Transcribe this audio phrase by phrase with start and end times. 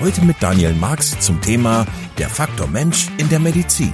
[0.00, 3.92] Heute mit Daniel Marx zum Thema Der Faktor Mensch in der Medizin.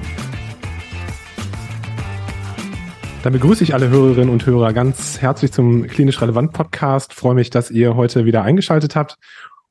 [3.25, 7.13] Dann begrüße ich alle Hörerinnen und Hörer ganz herzlich zum Klinisch Relevant Podcast.
[7.13, 9.17] freue mich, dass ihr heute wieder eingeschaltet habt.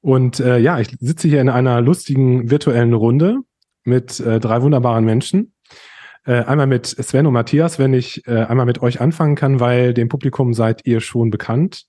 [0.02, 3.38] Und äh, ja, ich sitze hier in einer lustigen virtuellen Runde
[3.86, 5.54] mit äh, drei wunderbaren Menschen.
[6.26, 9.94] Äh, einmal mit Sven und Matthias, wenn ich äh, einmal mit euch anfangen kann, weil
[9.94, 11.86] dem Publikum seid ihr schon bekannt.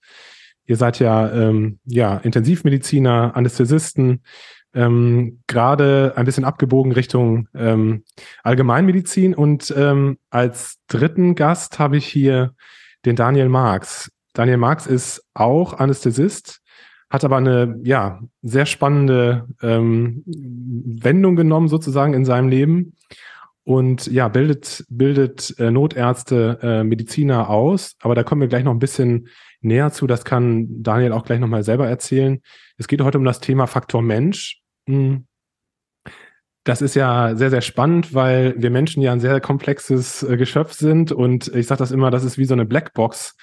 [0.66, 4.22] Ihr seid ja, ähm, ja Intensivmediziner, Anästhesisten,
[4.74, 8.04] ähm, gerade ein bisschen abgebogen Richtung ähm,
[8.42, 9.34] Allgemeinmedizin.
[9.34, 12.52] Und ähm, als dritten Gast habe ich hier
[13.04, 14.10] den Daniel Marx.
[14.34, 16.60] Daniel Marx ist auch Anästhesist,
[17.08, 22.96] hat aber eine ja sehr spannende ähm, Wendung genommen sozusagen in seinem Leben
[23.66, 27.96] und ja, bildet, bildet äh, Notärzte, äh, Mediziner aus.
[28.00, 29.28] Aber da kommen wir gleich noch ein bisschen
[29.66, 30.06] näher zu.
[30.06, 32.40] Das kann Daniel auch gleich nochmal selber erzählen.
[32.78, 34.62] Es geht heute um das Thema Faktor Mensch.
[34.88, 35.26] Hm.
[36.64, 40.72] Das ist ja sehr, sehr spannend, weil wir Menschen ja ein sehr komplexes äh, Geschöpf
[40.72, 41.12] sind.
[41.12, 43.36] Und ich sage das immer, das ist wie so eine Blackbox.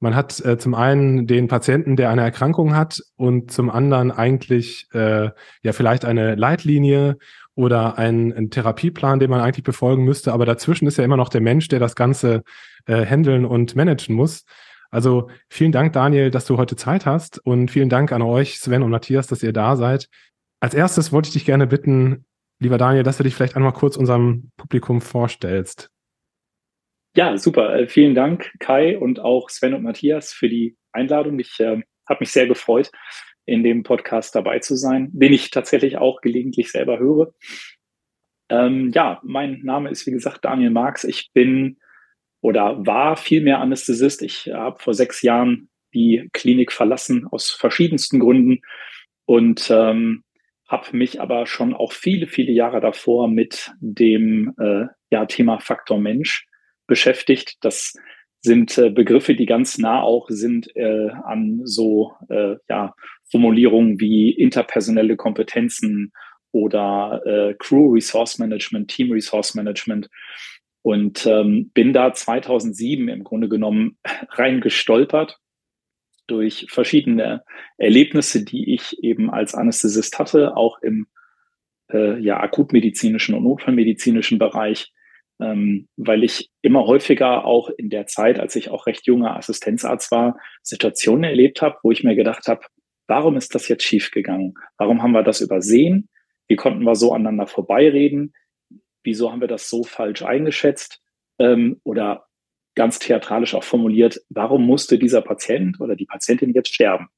[0.00, 4.86] Man hat äh, zum einen den Patienten, der eine Erkrankung hat und zum anderen eigentlich
[4.92, 5.30] äh,
[5.62, 7.16] ja vielleicht eine Leitlinie
[7.56, 10.32] oder ein, ein Therapieplan, den man eigentlich befolgen müsste.
[10.32, 12.44] Aber dazwischen ist ja immer noch der Mensch, der das Ganze
[12.86, 14.44] äh, handeln und managen muss.
[14.90, 18.82] Also vielen Dank, Daniel, dass du heute Zeit hast und vielen Dank an euch, Sven
[18.82, 20.08] und Matthias, dass ihr da seid.
[20.60, 22.24] Als erstes wollte ich dich gerne bitten,
[22.58, 25.90] lieber Daniel, dass du dich vielleicht einmal kurz unserem Publikum vorstellst.
[27.14, 27.74] Ja, super.
[27.74, 31.38] Äh, vielen Dank, Kai und auch Sven und Matthias für die Einladung.
[31.38, 32.90] Ich äh, habe mich sehr gefreut,
[33.44, 37.32] in dem Podcast dabei zu sein, den ich tatsächlich auch gelegentlich selber höre.
[38.50, 41.04] Ähm, ja, mein Name ist wie gesagt Daniel Marx.
[41.04, 41.78] Ich bin
[42.40, 44.22] oder war vielmehr Anästhesist.
[44.22, 48.60] Ich habe vor sechs Jahren die Klinik verlassen aus verschiedensten Gründen
[49.24, 50.24] und ähm,
[50.68, 55.98] habe mich aber schon auch viele, viele Jahre davor mit dem äh, ja, Thema Faktor
[55.98, 56.46] Mensch
[56.86, 57.56] beschäftigt.
[57.62, 57.94] Das
[58.42, 62.94] sind äh, Begriffe, die ganz nah auch sind äh, an so äh, ja,
[63.30, 66.12] Formulierungen wie interpersonelle Kompetenzen
[66.52, 70.08] oder äh, Crew Resource Management, Team Resource Management.
[70.88, 73.98] Und ähm, bin da 2007 im Grunde genommen
[74.30, 75.38] reingestolpert
[76.26, 77.44] durch verschiedene
[77.76, 81.06] Erlebnisse, die ich eben als Anästhesist hatte, auch im
[81.92, 84.90] äh, ja, akutmedizinischen und notfallmedizinischen Bereich,
[85.42, 90.10] ähm, weil ich immer häufiger auch in der Zeit, als ich auch recht junger Assistenzarzt
[90.10, 92.62] war, Situationen erlebt habe, wo ich mir gedacht habe,
[93.06, 94.54] warum ist das jetzt schiefgegangen?
[94.78, 96.08] Warum haben wir das übersehen?
[96.46, 98.32] Wie konnten wir so aneinander vorbeireden?
[99.02, 101.00] Wieso haben wir das so falsch eingeschätzt?
[101.38, 102.26] Ähm, oder
[102.74, 107.08] ganz theatralisch auch formuliert, warum musste dieser Patient oder die Patientin jetzt sterben?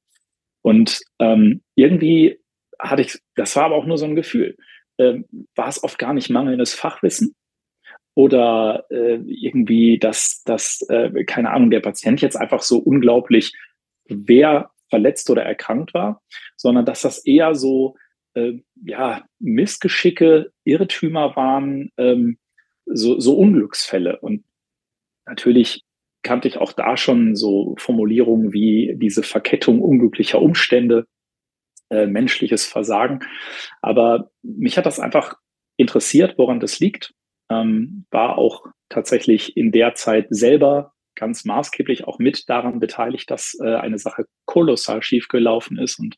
[0.63, 2.41] Und ähm, irgendwie
[2.79, 4.57] hatte ich, das war aber auch nur so ein Gefühl,
[4.99, 7.35] ähm, war es oft gar nicht mangelndes Fachwissen
[8.15, 13.53] oder äh, irgendwie, dass, dass äh, keine Ahnung, der Patient jetzt einfach so unglaublich
[14.07, 16.23] wer verletzt oder erkrankt war,
[16.57, 17.97] sondern dass das eher so
[18.35, 18.55] äh,
[18.85, 22.39] ja, Missgeschicke, Irrtümer waren, ähm,
[22.87, 24.19] so, so Unglücksfälle.
[24.21, 24.45] Und
[25.27, 25.83] natürlich
[26.23, 31.07] kannte ich auch da schon so Formulierungen wie diese Verkettung unglücklicher Umstände,
[31.91, 33.21] äh, menschliches Versagen.
[33.81, 35.37] Aber mich hat das einfach
[35.77, 37.15] interessiert, woran das liegt.
[37.51, 43.59] Ähm, war auch tatsächlich in der Zeit selber ganz maßgeblich auch mit daran beteiligt, dass
[43.61, 46.17] äh, eine Sache kolossal schief gelaufen ist und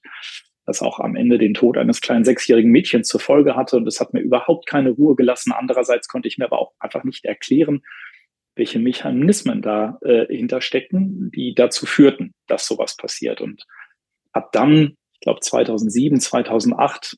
[0.73, 3.77] das auch am Ende den Tod eines kleinen sechsjährigen Mädchens zur Folge hatte.
[3.77, 5.53] Und das hat mir überhaupt keine Ruhe gelassen.
[5.53, 7.83] Andererseits konnte ich mir aber auch einfach nicht erklären,
[8.55, 13.41] welche Mechanismen da äh, hinterstecken, die dazu führten, dass sowas passiert.
[13.41, 13.65] Und
[14.33, 17.17] ab dann, ich glaube 2007, 2008,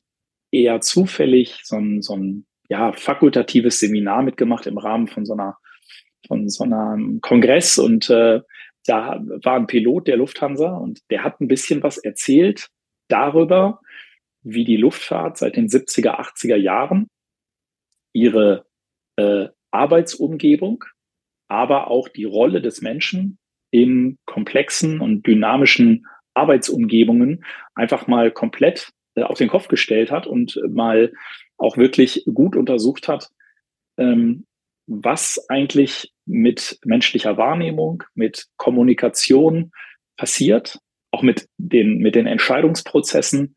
[0.51, 5.57] eher zufällig so ein, so ein ja, fakultatives Seminar mitgemacht im Rahmen von so einer
[6.27, 8.41] von so einem Kongress und äh,
[8.87, 12.69] da war ein Pilot der Lufthansa und der hat ein bisschen was erzählt
[13.07, 13.81] darüber,
[14.43, 17.07] wie die Luftfahrt seit den 70er, 80er Jahren
[18.13, 18.65] ihre
[19.17, 20.83] äh, Arbeitsumgebung,
[21.47, 23.37] aber auch die Rolle des Menschen
[23.71, 27.43] in komplexen und dynamischen Arbeitsumgebungen
[27.73, 31.11] einfach mal komplett äh, auf den Kopf gestellt hat und mal
[31.57, 33.29] auch wirklich gut untersucht hat,
[33.97, 34.45] ähm,
[34.87, 39.71] was eigentlich mit menschlicher Wahrnehmung, mit Kommunikation
[40.17, 40.79] passiert,
[41.15, 43.55] auch mit den, mit den Entscheidungsprozessen,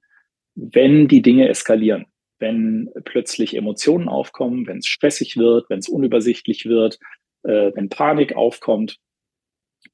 [0.54, 2.06] wenn die Dinge eskalieren,
[2.38, 7.00] wenn plötzlich Emotionen aufkommen, wenn es stressig wird, wenn es unübersichtlich wird,
[7.42, 8.98] äh, wenn Panik aufkommt.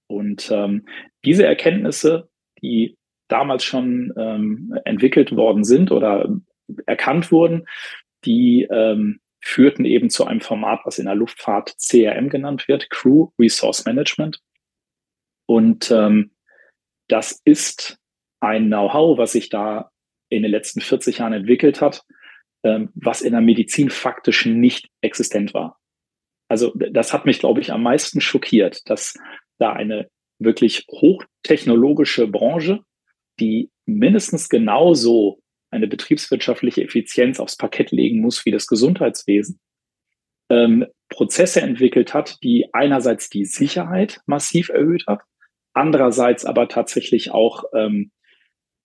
[0.06, 0.84] Und ähm,
[1.24, 2.28] diese Erkenntnisse,
[2.62, 6.28] die damals schon ähm, entwickelt worden sind oder
[6.84, 7.64] erkannt wurden,
[8.26, 13.30] die ähm, führten eben zu einem Format, was in der Luftfahrt CRM genannt wird, Crew
[13.38, 14.40] Resource Management.
[15.46, 16.33] Und ähm,
[17.08, 17.98] das ist
[18.40, 19.90] ein Know-how, was sich da
[20.28, 22.02] in den letzten 40 Jahren entwickelt hat,
[22.64, 25.78] ähm, was in der Medizin faktisch nicht existent war.
[26.48, 29.14] Also das hat mich, glaube ich, am meisten schockiert, dass
[29.58, 30.08] da eine
[30.38, 32.80] wirklich hochtechnologische Branche,
[33.40, 35.40] die mindestens genauso
[35.70, 39.58] eine betriebswirtschaftliche Effizienz aufs Parkett legen muss wie das Gesundheitswesen,
[40.50, 45.22] ähm, Prozesse entwickelt hat, die einerseits die Sicherheit massiv erhöht hat,
[45.74, 48.10] andererseits aber tatsächlich auch ähm,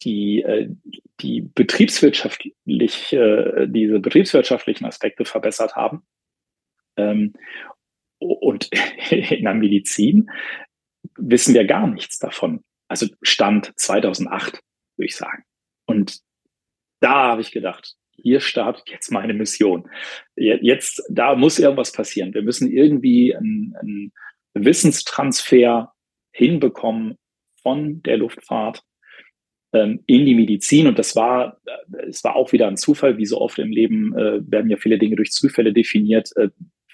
[0.03, 0.69] die, äh,
[1.21, 6.03] die betriebswirtschaftlich, äh, diese betriebswirtschaftlichen Aspekte verbessert haben.
[6.97, 7.33] Ähm,
[8.19, 8.69] und
[9.09, 10.29] in der Medizin
[11.17, 12.63] wissen wir gar nichts davon.
[12.87, 14.61] Also Stand 2008,
[14.97, 15.43] würde ich sagen.
[15.85, 16.19] Und
[17.01, 19.89] da habe ich gedacht, hier startet jetzt meine Mission.
[20.35, 22.33] Jetzt, da muss irgendwas passieren.
[22.33, 24.11] Wir müssen irgendwie einen, einen
[24.53, 25.93] Wissenstransfer
[26.31, 27.15] hinbekommen
[27.61, 28.81] von der Luftfahrt
[29.73, 30.87] ähm, in die Medizin.
[30.87, 34.17] Und das war, äh, es war auch wieder ein Zufall, wie so oft im Leben
[34.17, 36.29] äh, werden ja viele Dinge durch Zufälle definiert.
[36.35, 36.49] Äh,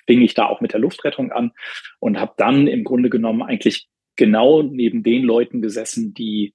[0.07, 1.51] fing ich da auch mit der Luftrettung an
[1.99, 6.53] und habe dann im Grunde genommen eigentlich genau neben den Leuten gesessen, die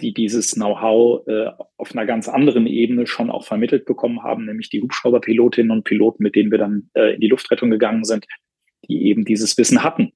[0.00, 4.70] die dieses Know-how äh, auf einer ganz anderen Ebene schon auch vermittelt bekommen haben, nämlich
[4.70, 8.24] die Hubschrauberpilotinnen und Piloten, mit denen wir dann äh, in die Luftrettung gegangen sind,
[8.88, 10.12] die eben dieses Wissen hatten.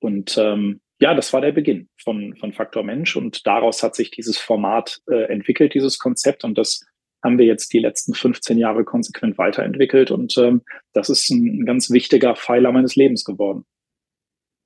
[0.00, 4.12] Und ähm, ja, das war der Beginn von, von Faktor Mensch und daraus hat sich
[4.12, 6.86] dieses Format äh, entwickelt, dieses Konzept und das
[7.24, 10.62] haben wir jetzt die letzten 15 Jahre konsequent weiterentwickelt und ähm,
[10.92, 13.64] das ist ein, ein ganz wichtiger Pfeiler meines Lebens geworden.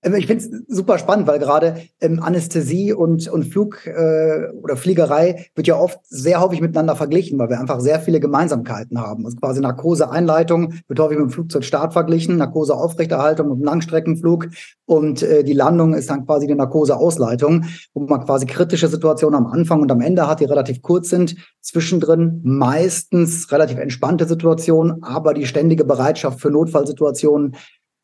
[0.02, 4.76] Ähm, ich finde es super spannend, weil gerade ähm, Anästhesie und, und Flug äh, oder
[4.76, 9.24] Fliegerei wird ja oft sehr häufig miteinander verglichen, weil wir einfach sehr viele Gemeinsamkeiten haben.
[9.24, 14.48] Also quasi Narkoseeinleitung wird häufig mit dem Flugzeugstart verglichen, Narkoseaufrechterhaltung mit dem Langstreckenflug
[14.86, 17.64] und äh, die Landung ist dann quasi die Narkoseausleitung,
[17.94, 21.36] wo man quasi kritische Situationen am Anfang und am Ende hat, die relativ kurz sind,
[21.60, 27.56] zwischendrin meistens relativ entspannte Situationen, aber die ständige Bereitschaft für Notfallsituationen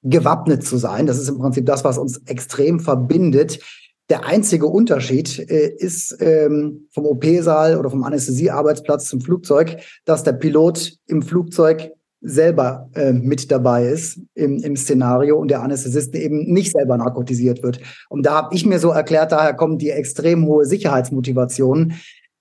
[0.02, 1.06] gewappnet zu sein.
[1.06, 3.60] Das ist im Prinzip das, was uns extrem verbindet.
[4.08, 10.32] Der einzige Unterschied äh, ist ähm, vom OP-Saal oder vom Anästhesiearbeitsplatz zum Flugzeug, dass der
[10.32, 16.52] Pilot im Flugzeug selber äh, mit dabei ist im, im Szenario und der Anästhesist eben
[16.52, 17.80] nicht selber narkotisiert wird.
[18.08, 21.94] Und da habe ich mir so erklärt, daher kommt die extrem hohe Sicherheitsmotivation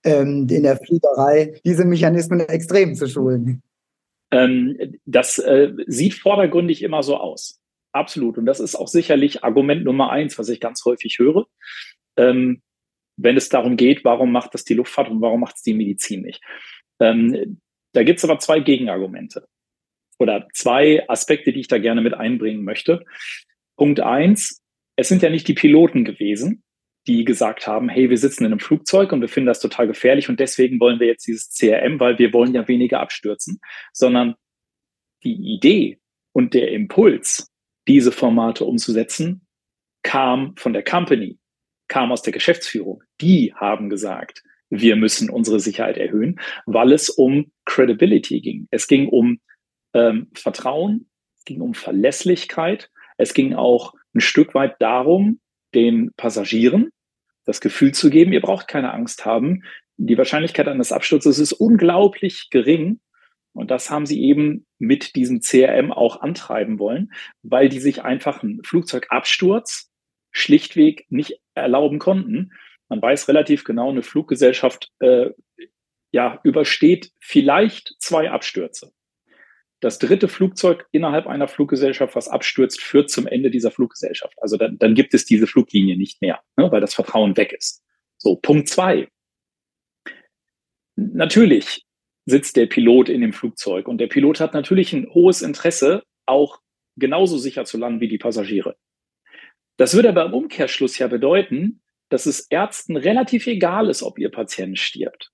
[0.04, 3.64] ähm, in der Fliegerei, diese Mechanismen extrem zu schulen.
[4.32, 7.62] Ähm, das äh, sieht vordergründig immer so aus.
[7.92, 8.38] Absolut.
[8.38, 11.48] Und das ist auch sicherlich Argument Nummer eins, was ich ganz häufig höre.
[12.18, 12.62] Ähm,
[13.18, 16.22] wenn es darum geht, warum macht das die Luftfahrt und warum macht es die Medizin
[16.22, 16.42] nicht?
[17.00, 17.60] Ähm,
[17.94, 19.48] da gibt es aber zwei Gegenargumente
[20.18, 23.04] oder zwei Aspekte, die ich da gerne mit einbringen möchte.
[23.76, 24.62] Punkt eins,
[24.96, 26.64] es sind ja nicht die Piloten gewesen,
[27.08, 30.30] die gesagt haben, hey, wir sitzen in einem Flugzeug und wir finden das total gefährlich
[30.30, 33.60] und deswegen wollen wir jetzt dieses CRM, weil wir wollen ja weniger abstürzen,
[33.92, 34.36] sondern
[35.24, 36.00] die Idee
[36.32, 37.52] und der Impuls,
[37.88, 39.48] diese Formate umzusetzen,
[40.04, 41.40] kam von der Company,
[41.88, 43.04] kam aus der Geschäftsführung.
[43.20, 48.68] Die haben gesagt, wir müssen unsere Sicherheit erhöhen, weil es um Credibility ging.
[48.72, 49.40] Es ging um
[49.94, 55.40] ähm, Vertrauen, es ging um Verlässlichkeit, es ging auch ein Stück weit darum,
[55.74, 56.92] den Passagieren
[57.46, 59.64] das Gefühl zu geben, ihr braucht keine Angst haben.
[59.98, 63.00] Die Wahrscheinlichkeit eines Absturzes ist unglaublich gering.
[63.54, 67.12] Und das haben sie eben mit diesem CRM auch antreiben wollen,
[67.44, 69.92] weil die sich einfach einen Flugzeugabsturz
[70.32, 72.54] schlichtweg nicht erlauben konnten.
[72.88, 75.32] Man weiß relativ genau, eine Fluggesellschaft äh,
[76.12, 78.94] ja, übersteht vielleicht zwei Abstürze
[79.82, 84.36] das dritte Flugzeug innerhalb einer Fluggesellschaft, was abstürzt, führt zum Ende dieser Fluggesellschaft.
[84.42, 87.84] Also dann, dann gibt es diese Fluglinie nicht mehr, ne, weil das Vertrauen weg ist.
[88.18, 89.10] So, Punkt zwei.
[90.96, 91.84] Natürlich
[92.26, 96.62] sitzt der Pilot in dem Flugzeug und der Pilot hat natürlich ein hohes Interesse, auch
[96.96, 98.78] genauso sicher zu landen wie die Passagiere.
[99.78, 104.30] Das würde aber im Umkehrschluss ja bedeuten, dass es Ärzten relativ egal ist, ob ihr
[104.30, 105.31] Patient stirbt.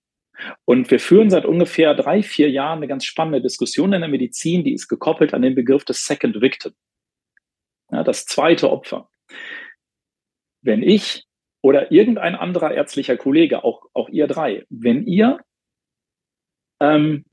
[0.65, 4.63] Und wir führen seit ungefähr drei, vier Jahren eine ganz spannende Diskussion in der Medizin,
[4.63, 6.73] die ist gekoppelt an den Begriff des Second Victim.
[7.91, 9.09] Ja, das zweite Opfer.
[10.61, 11.25] Wenn ich
[11.61, 15.39] oder irgendein anderer ärztlicher Kollege, auch, auch ihr drei, wenn ihr
[16.79, 17.25] ähm,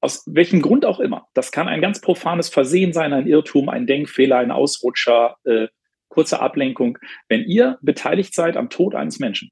[0.00, 3.86] aus welchem Grund auch immer, das kann ein ganz profanes Versehen sein, ein Irrtum, ein
[3.86, 5.68] Denkfehler, ein Ausrutscher, äh,
[6.08, 9.50] kurze Ablenkung, wenn ihr beteiligt seid am Tod eines Menschen,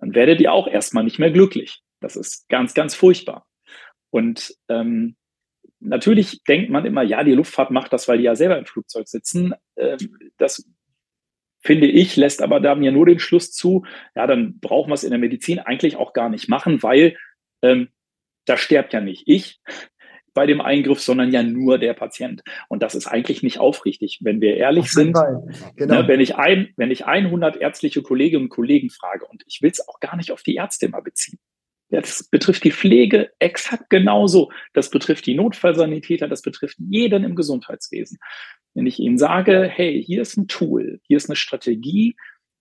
[0.00, 1.82] dann werdet ihr auch erstmal nicht mehr glücklich.
[2.00, 3.46] Das ist ganz, ganz furchtbar.
[4.10, 5.16] Und ähm,
[5.80, 9.08] natürlich denkt man immer, ja, die Luftfahrt macht das, weil die ja selber im Flugzeug
[9.08, 9.54] sitzen.
[9.76, 10.64] Ähm, das
[11.60, 15.04] finde ich, lässt aber da mir nur den Schluss zu, ja, dann brauchen wir es
[15.04, 17.16] in der Medizin eigentlich auch gar nicht machen, weil
[17.62, 17.88] ähm,
[18.44, 19.60] da stirbt ja nicht ich,
[20.38, 22.44] bei dem Eingriff, sondern ja nur der Patient.
[22.68, 25.16] Und das ist eigentlich nicht aufrichtig, wenn wir ehrlich sind.
[25.74, 26.02] Genau.
[26.02, 29.72] Ne, wenn, ich ein, wenn ich 100 ärztliche Kolleginnen und Kollegen frage, und ich will
[29.72, 31.40] es auch gar nicht auf die Ärzte immer beziehen.
[31.90, 34.52] Ja, das betrifft die Pflege exakt genauso.
[34.74, 38.18] Das betrifft die Notfallsanitäter, das betrifft jeden im Gesundheitswesen.
[38.74, 42.14] Wenn ich ihnen sage, hey, hier ist ein Tool, hier ist eine Strategie,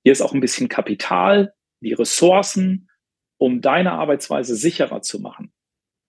[0.03, 2.89] hier ist auch ein bisschen Kapital, die Ressourcen,
[3.37, 5.53] um deine Arbeitsweise sicherer zu machen,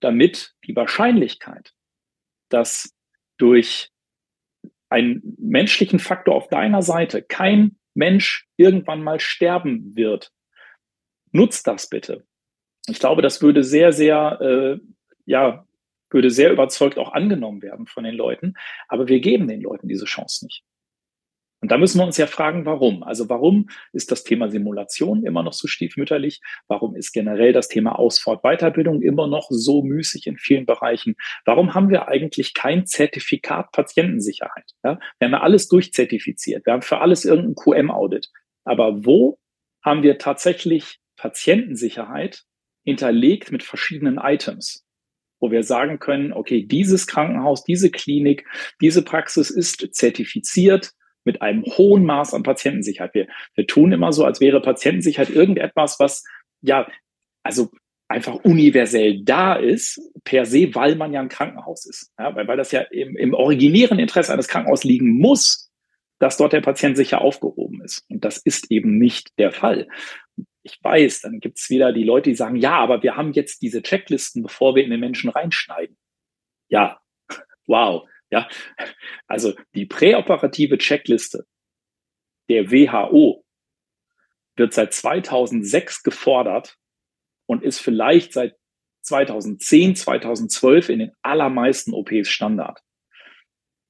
[0.01, 1.75] damit die Wahrscheinlichkeit,
[2.49, 2.95] dass
[3.37, 3.91] durch
[4.89, 10.33] einen menschlichen Faktor auf deiner Seite kein Mensch irgendwann mal sterben wird,
[11.33, 12.27] nutzt das bitte.
[12.87, 14.81] Ich glaube, das würde sehr, sehr, äh,
[15.27, 15.67] ja,
[16.11, 18.55] würde sehr überzeugt auch angenommen werden von den Leuten.
[18.89, 20.65] Aber wir geben den Leuten diese Chance nicht.
[21.61, 23.03] Und da müssen wir uns ja fragen, warum.
[23.03, 26.41] Also warum ist das Thema Simulation immer noch so stiefmütterlich?
[26.69, 31.17] Warum ist generell das Thema Ausfahrt Weiterbildung immer noch so müßig in vielen Bereichen?
[31.45, 34.71] Warum haben wir eigentlich kein Zertifikat Patientensicherheit?
[34.85, 35.01] Ja?
[35.19, 36.65] Wir haben ja alles durchzertifiziert.
[36.65, 38.31] Wir haben für alles irgendein QM-Audit.
[38.65, 39.39] Aber wo
[39.85, 42.45] haben wir tatsächlich Patientensicherheit
[42.85, 44.85] hinterlegt mit verschiedenen Items?
[45.41, 48.45] wo wir sagen können, okay, dieses Krankenhaus, diese Klinik,
[48.81, 50.95] diese Praxis ist zertifiziert
[51.29, 53.13] mit einem hohen Maß an Patientensicherheit.
[53.13, 56.25] Wir, wir tun immer so, als wäre Patientensicherheit irgendetwas, was
[56.63, 56.89] ja,
[57.43, 57.69] also
[58.09, 62.15] einfach universell da ist, per se, weil man ja ein Krankenhaus ist.
[62.19, 65.71] Ja, weil, weil das ja im, im originären Interesse eines Krankenhauses liegen muss,
[66.19, 68.07] dass dort der Patient sicher aufgehoben ist.
[68.09, 69.87] Und das ist eben nicht der Fall.
[70.63, 73.61] Ich weiß, dann gibt es wieder die Leute, die sagen, ja, aber wir haben jetzt
[73.61, 75.99] diese Checklisten, bevor wir in den Menschen reinschneiden.
[76.71, 77.01] Ja,
[77.67, 78.09] wow.
[78.31, 78.49] Ja,
[79.27, 81.47] also die präoperative Checkliste
[82.49, 83.45] der WHO
[84.57, 86.77] wird seit 2006 gefordert
[87.47, 88.57] und ist vielleicht seit
[89.03, 92.81] 2010, 2012 in den allermeisten OPs Standard.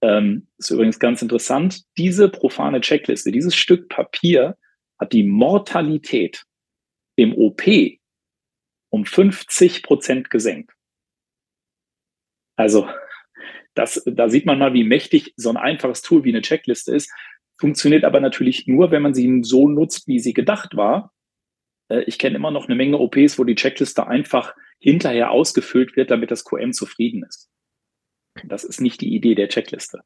[0.01, 1.83] Ähm, ist übrigens ganz interessant.
[1.97, 4.57] Diese profane Checkliste, dieses Stück Papier
[4.99, 6.45] hat die Mortalität
[7.17, 7.63] im OP
[8.91, 10.73] um 50 Prozent gesenkt.
[12.57, 12.89] Also
[13.79, 17.11] das, da sieht man mal, wie mächtig so ein einfaches Tool wie eine Checkliste ist.
[17.57, 21.13] Funktioniert aber natürlich nur, wenn man sie so nutzt, wie sie gedacht war.
[21.89, 26.11] Äh, ich kenne immer noch eine Menge OPs, wo die Checkliste einfach hinterher ausgefüllt wird,
[26.11, 27.49] damit das QM zufrieden ist.
[28.45, 30.01] Das ist nicht die Idee der Checkliste.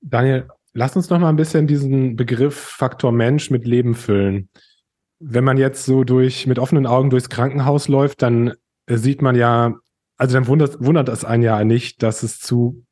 [0.00, 4.48] Daniel, lass uns noch mal ein bisschen diesen Begriff Faktor Mensch mit Leben füllen.
[5.18, 8.54] Wenn man jetzt so durch mit offenen Augen durchs Krankenhaus läuft, dann
[8.86, 9.74] äh, sieht man ja,
[10.16, 12.85] also dann wundert, wundert es einen ja nicht, dass es zu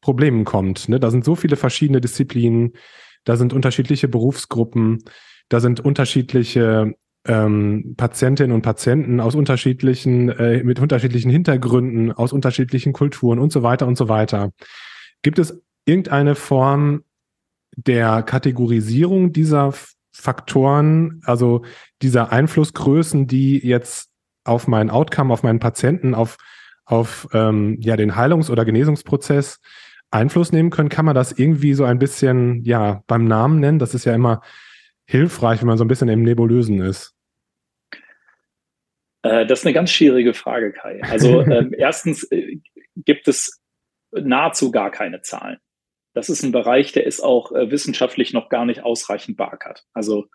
[0.00, 0.88] Problemen kommt.
[0.88, 1.00] Ne?
[1.00, 2.72] Da sind so viele verschiedene Disziplinen,
[3.24, 4.98] da sind unterschiedliche Berufsgruppen,
[5.48, 6.94] da sind unterschiedliche
[7.26, 13.62] ähm, Patientinnen und Patienten aus unterschiedlichen, äh, mit unterschiedlichen Hintergründen, aus unterschiedlichen Kulturen und so
[13.62, 14.52] weiter und so weiter.
[15.22, 17.04] Gibt es irgendeine Form
[17.76, 19.74] der Kategorisierung dieser
[20.12, 21.64] Faktoren, also
[22.02, 24.10] dieser Einflussgrößen, die jetzt
[24.44, 26.36] auf meinen Outcome, auf meinen Patienten, auf,
[26.84, 29.60] auf ähm, ja, den Heilungs- oder Genesungsprozess
[30.10, 33.78] Einfluss nehmen können, kann man das irgendwie so ein bisschen, ja, beim Namen nennen.
[33.78, 34.42] Das ist ja immer
[35.06, 37.14] hilfreich, wenn man so ein bisschen im Nebulösen ist.
[39.22, 41.00] Äh, das ist eine ganz schwierige Frage, Kai.
[41.02, 42.58] Also ähm, erstens äh,
[42.96, 43.60] gibt es
[44.12, 45.58] nahezu gar keine Zahlen.
[46.12, 49.84] Das ist ein Bereich, der ist auch äh, wissenschaftlich noch gar nicht ausreichend beackert.
[49.92, 50.26] Also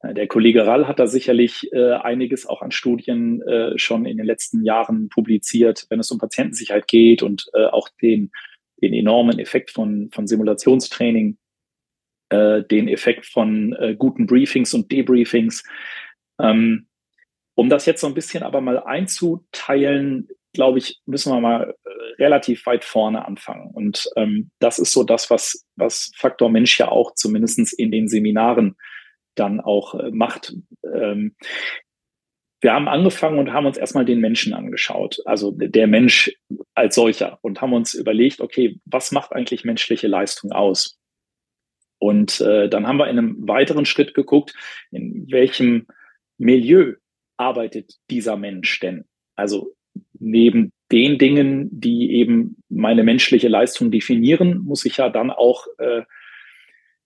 [0.00, 4.16] äh, der Kollege Rall hat da sicherlich äh, einiges auch an Studien äh, schon in
[4.16, 8.30] den letzten Jahren publiziert, wenn es um Patientensicherheit geht und äh, auch den
[8.82, 11.38] den enormen Effekt von, von Simulationstraining,
[12.30, 15.64] äh, den Effekt von äh, guten Briefings und Debriefings.
[16.40, 16.86] Ähm,
[17.54, 22.22] um das jetzt so ein bisschen aber mal einzuteilen, glaube ich, müssen wir mal äh,
[22.22, 23.70] relativ weit vorne anfangen.
[23.72, 28.08] Und ähm, das ist so das, was, was Faktor Mensch ja auch zumindest in den
[28.08, 28.76] Seminaren
[29.34, 30.54] dann auch äh, macht.
[30.84, 31.34] Ähm,
[32.60, 36.32] wir haben angefangen und haben uns erstmal den Menschen angeschaut, also der Mensch
[36.74, 40.98] als solcher und haben uns überlegt, okay, was macht eigentlich menschliche Leistung aus?
[41.98, 44.54] Und äh, dann haben wir in einem weiteren Schritt geguckt,
[44.90, 45.86] in welchem
[46.36, 46.94] Milieu
[47.36, 49.04] arbeitet dieser Mensch denn?
[49.36, 49.74] Also
[50.18, 56.02] neben den Dingen, die eben meine menschliche Leistung definieren, muss ich ja dann auch äh,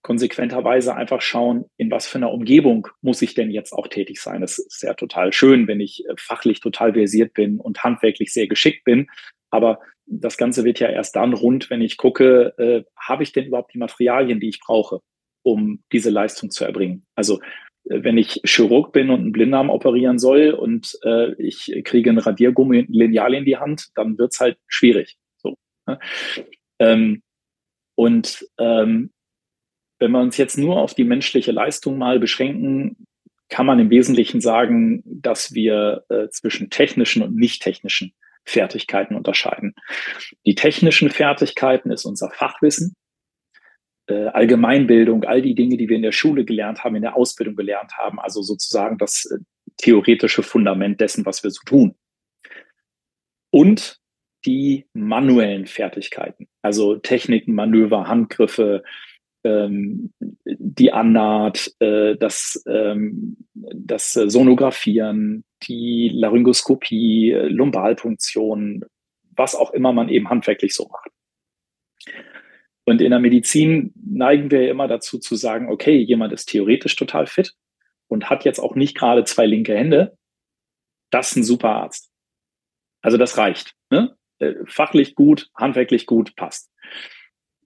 [0.03, 4.43] konsequenterweise einfach schauen, in was für einer Umgebung muss ich denn jetzt auch tätig sein.
[4.43, 8.47] Es ist ja total schön, wenn ich äh, fachlich total versiert bin und handwerklich sehr
[8.47, 9.07] geschickt bin.
[9.49, 13.45] Aber das Ganze wird ja erst dann rund, wenn ich gucke, äh, habe ich denn
[13.45, 14.99] überhaupt die Materialien, die ich brauche,
[15.41, 17.05] um diese Leistung zu erbringen?
[17.15, 17.39] Also
[17.89, 22.17] äh, wenn ich Chirurg bin und einen Blinddarm operieren soll und äh, ich kriege ein
[22.17, 25.15] Radiergummi ein Lineal in die Hand, dann wird's halt schwierig.
[25.37, 25.55] So,
[25.87, 25.97] ne?
[26.79, 27.21] ähm,
[27.95, 29.12] und ähm,
[30.03, 33.07] wenn wir uns jetzt nur auf die menschliche Leistung mal beschränken,
[33.47, 39.75] kann man im Wesentlichen sagen, dass wir äh, zwischen technischen und nicht technischen Fertigkeiten unterscheiden.
[40.45, 42.95] Die technischen Fertigkeiten ist unser Fachwissen,
[44.07, 47.55] äh, Allgemeinbildung, all die Dinge, die wir in der Schule gelernt haben, in der Ausbildung
[47.55, 49.37] gelernt haben, also sozusagen das äh,
[49.77, 51.95] theoretische Fundament dessen, was wir so tun.
[53.51, 53.99] Und
[54.45, 58.83] die manuellen Fertigkeiten, also Techniken, Manöver, Handgriffe,
[59.43, 60.13] ähm,
[60.45, 68.85] die Annaht, äh, das, ähm, das Sonografieren, die Laryngoskopie, Lumbalpunktion,
[69.35, 71.09] was auch immer man eben handwerklich so macht.
[72.85, 77.27] Und in der Medizin neigen wir immer dazu zu sagen, okay, jemand ist theoretisch total
[77.27, 77.53] fit
[78.07, 80.17] und hat jetzt auch nicht gerade zwei linke Hände.
[81.09, 82.11] Das ist ein super Arzt.
[83.01, 83.73] Also das reicht.
[83.89, 84.17] Ne?
[84.39, 86.71] Äh, fachlich gut, handwerklich gut, passt.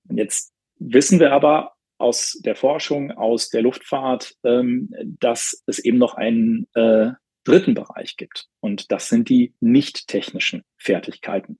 [0.07, 5.97] Und jetzt wissen wir aber aus der Forschung, aus der Luftfahrt, ähm, dass es eben
[5.97, 7.11] noch einen äh,
[7.43, 8.45] dritten Bereich gibt.
[8.59, 11.59] Und das sind die nicht technischen Fertigkeiten.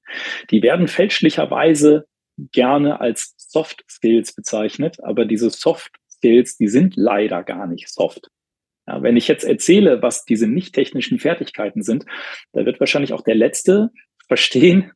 [0.52, 2.06] Die werden fälschlicherweise
[2.52, 8.30] gerne als Soft Skills bezeichnet, aber diese Soft Skills, die sind leider gar nicht soft.
[8.86, 12.06] Ja, wenn ich jetzt erzähle, was diese nicht technischen Fertigkeiten sind,
[12.54, 13.90] da wird wahrscheinlich auch der Letzte
[14.28, 14.92] verstehen,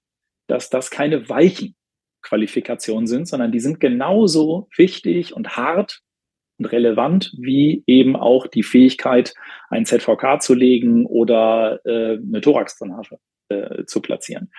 [0.48, 1.76] dass das keine weichen
[2.22, 6.02] Qualifikationen sind, sondern die sind genauso wichtig und hart
[6.58, 9.34] und relevant wie eben auch die Fähigkeit,
[9.70, 13.18] ein ZVK zu legen oder äh, eine Thoraxdrainage
[13.50, 14.52] äh, zu platzieren.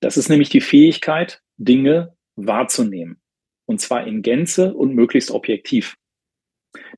[0.00, 3.20] Das ist nämlich die Fähigkeit, Dinge wahrzunehmen.
[3.66, 5.96] Und zwar in Gänze und möglichst objektiv.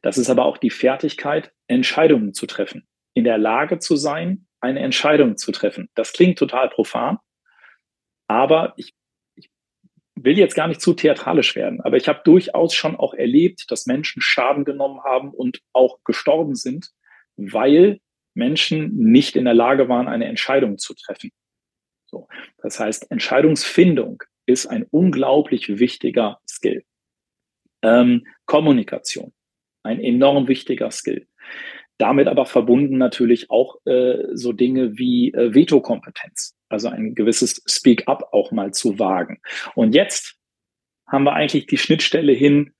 [0.02, 2.86] Das ist aber auch die Fertigkeit, Entscheidungen zu treffen.
[3.14, 5.88] In der Lage zu sein, eine Entscheidung zu treffen.
[5.94, 7.18] Das klingt total profan,
[8.28, 8.94] aber ich
[10.24, 13.86] will jetzt gar nicht zu theatralisch werden, aber ich habe durchaus schon auch erlebt, dass
[13.86, 16.90] Menschen Schaden genommen haben und auch gestorben sind,
[17.36, 18.00] weil
[18.34, 21.30] Menschen nicht in der Lage waren, eine Entscheidung zu treffen.
[22.06, 22.28] So.
[22.58, 26.84] Das heißt, Entscheidungsfindung ist ein unglaublich wichtiger Skill.
[27.82, 29.32] Ähm, Kommunikation,
[29.82, 31.26] ein enorm wichtiger Skill.
[31.98, 38.28] Damit aber verbunden natürlich auch äh, so Dinge wie äh, Vetokompetenz also ein gewisses Speak-up
[38.32, 39.40] auch mal zu wagen.
[39.74, 40.36] Und jetzt
[41.06, 42.72] haben wir eigentlich die Schnittstelle hin,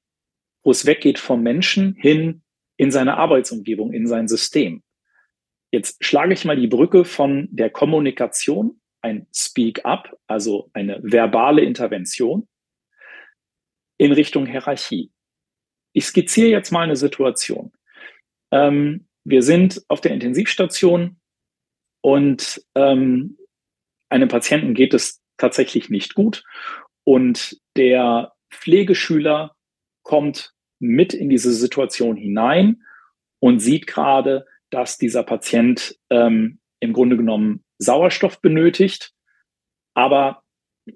[0.62, 2.42] wo es weggeht vom Menschen hin
[2.76, 4.82] in seine Arbeitsumgebung, in sein System.
[5.72, 12.48] Jetzt schlage ich mal die Brücke von der Kommunikation, ein Speak-up, also eine verbale Intervention,
[13.98, 15.10] in Richtung Hierarchie.
[15.92, 17.72] Ich skizziere jetzt mal eine Situation.
[18.50, 21.20] Ähm, wir sind auf der Intensivstation
[22.00, 23.36] und ähm,
[24.10, 26.44] einem Patienten geht es tatsächlich nicht gut
[27.04, 29.54] und der Pflegeschüler
[30.02, 32.82] kommt mit in diese Situation hinein
[33.38, 39.12] und sieht gerade, dass dieser Patient ähm, im Grunde genommen Sauerstoff benötigt,
[39.94, 40.42] aber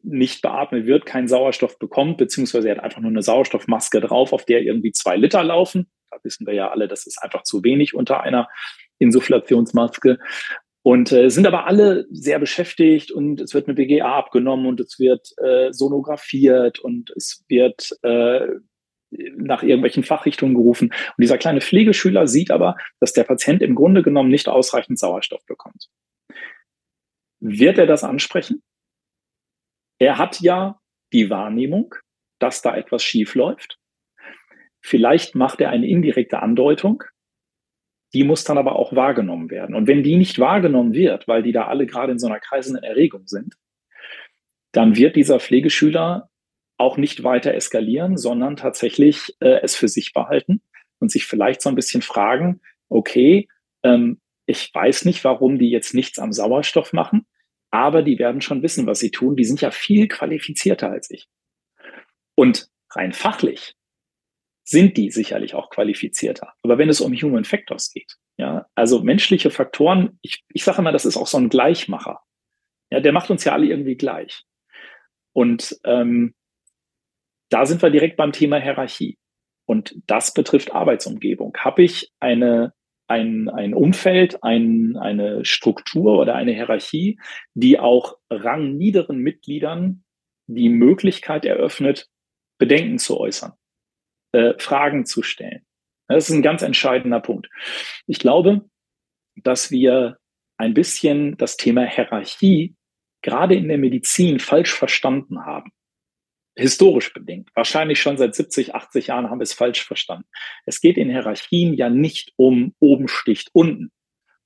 [0.03, 4.45] nicht beatmet wird, keinen Sauerstoff bekommt, beziehungsweise er hat einfach nur eine Sauerstoffmaske drauf, auf
[4.45, 5.91] der irgendwie zwei Liter laufen.
[6.11, 8.49] Da wissen wir ja alle, das ist einfach zu wenig unter einer
[8.99, 10.19] Insufflationsmaske.
[10.85, 14.99] Und äh, sind aber alle sehr beschäftigt und es wird eine BGA abgenommen und es
[14.99, 18.47] wird äh, sonografiert und es wird äh,
[19.11, 20.89] nach irgendwelchen Fachrichtungen gerufen.
[20.93, 25.45] Und dieser kleine Pflegeschüler sieht aber, dass der Patient im Grunde genommen nicht ausreichend Sauerstoff
[25.47, 25.89] bekommt.
[27.41, 28.63] Wird er das ansprechen?
[29.99, 30.79] Er hat ja
[31.15, 31.95] die Wahrnehmung,
[32.39, 33.79] dass da etwas schief läuft.
[34.83, 37.05] Vielleicht macht er eine indirekte Andeutung,
[38.15, 39.75] die muss dann aber auch wahrgenommen werden.
[39.75, 42.85] Und wenn die nicht wahrgenommen wird, weil die da alle gerade in so einer kreisenden
[42.85, 43.55] Erregung sind,
[44.73, 46.31] dann wird dieser Pflegeschüler
[46.79, 50.63] auch nicht weiter eskalieren, sondern tatsächlich äh, es für sich behalten
[51.01, 53.49] und sich vielleicht so ein bisschen fragen, okay,
[53.83, 57.27] ähm, ich weiß nicht, warum die jetzt nichts am Sauerstoff machen,
[57.71, 59.37] aber die werden schon wissen, was sie tun.
[59.37, 61.29] Die sind ja viel qualifizierter als ich.
[62.37, 63.75] Und rein fachlich
[64.65, 66.55] sind die sicherlich auch qualifizierter.
[66.63, 70.93] Aber wenn es um Human Factors geht, ja, also menschliche Faktoren, ich, ich sage immer,
[70.93, 72.21] das ist auch so ein Gleichmacher.
[72.91, 74.45] Ja, der macht uns ja alle irgendwie gleich.
[75.33, 76.35] Und ähm,
[77.51, 79.19] da sind wir direkt beim Thema Hierarchie.
[79.67, 81.55] Und das betrifft Arbeitsumgebung.
[81.59, 82.73] Habe ich eine,
[83.07, 87.19] ein, ein Umfeld, ein, eine Struktur oder eine Hierarchie,
[87.55, 90.05] die auch rangniederen Mitgliedern
[90.47, 92.09] die Möglichkeit eröffnet,
[92.59, 93.53] Bedenken zu äußern,
[94.35, 95.65] äh, Fragen zu stellen.
[96.09, 97.49] Das ist ein ganz entscheidender Punkt.
[98.07, 98.69] Ich glaube,
[99.37, 100.19] dass wir
[100.57, 102.75] ein bisschen das Thema Hierarchie
[103.23, 105.71] gerade in der Medizin falsch verstanden haben.
[106.57, 107.51] Historisch bedingt.
[107.55, 110.29] Wahrscheinlich schon seit 70, 80 Jahren haben wir es falsch verstanden.
[110.67, 113.91] Es geht in Hierarchien ja nicht um oben sticht unten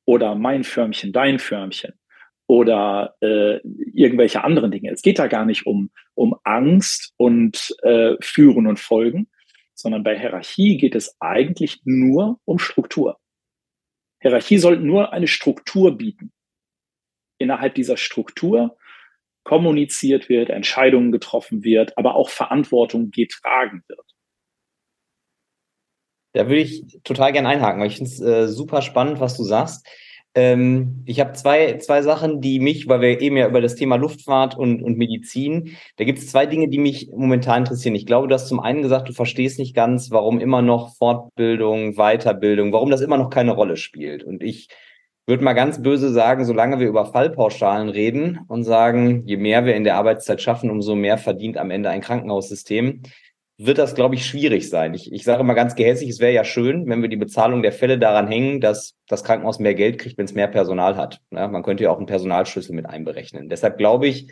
[0.06, 1.92] oder mein Förmchen, dein Förmchen
[2.46, 3.58] oder äh,
[3.92, 4.90] irgendwelche anderen Dinge.
[4.90, 9.28] Es geht da gar nicht um, um Angst und äh, Führen und Folgen,
[9.78, 13.18] sondern bei Hierarchie geht es eigentlich nur um Struktur.
[14.20, 16.32] Hierarchie soll nur eine Struktur bieten
[17.38, 18.76] innerhalb dieser Struktur
[19.44, 24.04] kommuniziert wird, Entscheidungen getroffen wird, aber auch Verantwortung getragen wird.
[26.34, 29.44] Da würde ich total gerne einhaken, weil ich finde es äh, super spannend, was du
[29.44, 29.86] sagst.
[30.34, 33.96] Ähm, ich habe zwei, zwei Sachen, die mich, weil wir eben ja über das Thema
[33.96, 37.94] Luftfahrt und, und Medizin, da gibt es zwei Dinge, die mich momentan interessieren.
[37.94, 41.94] Ich glaube, du hast zum einen gesagt, du verstehst nicht ganz, warum immer noch Fortbildung,
[41.94, 44.22] Weiterbildung, warum das immer noch keine Rolle spielt.
[44.22, 44.68] Und ich
[45.26, 49.76] würde mal ganz böse sagen, solange wir über Fallpauschalen reden und sagen, je mehr wir
[49.76, 53.02] in der Arbeitszeit schaffen, umso mehr verdient am Ende ein Krankenhaussystem,
[53.60, 54.94] wird das, glaube ich, schwierig sein.
[54.94, 57.72] Ich, ich sage mal ganz gehässig, es wäre ja schön, wenn wir die Bezahlung der
[57.72, 61.20] Fälle daran hängen, dass das Krankenhaus mehr Geld kriegt, wenn es mehr Personal hat.
[61.32, 63.48] Ja, man könnte ja auch einen Personalschlüssel mit einberechnen.
[63.48, 64.28] Deshalb glaube ich,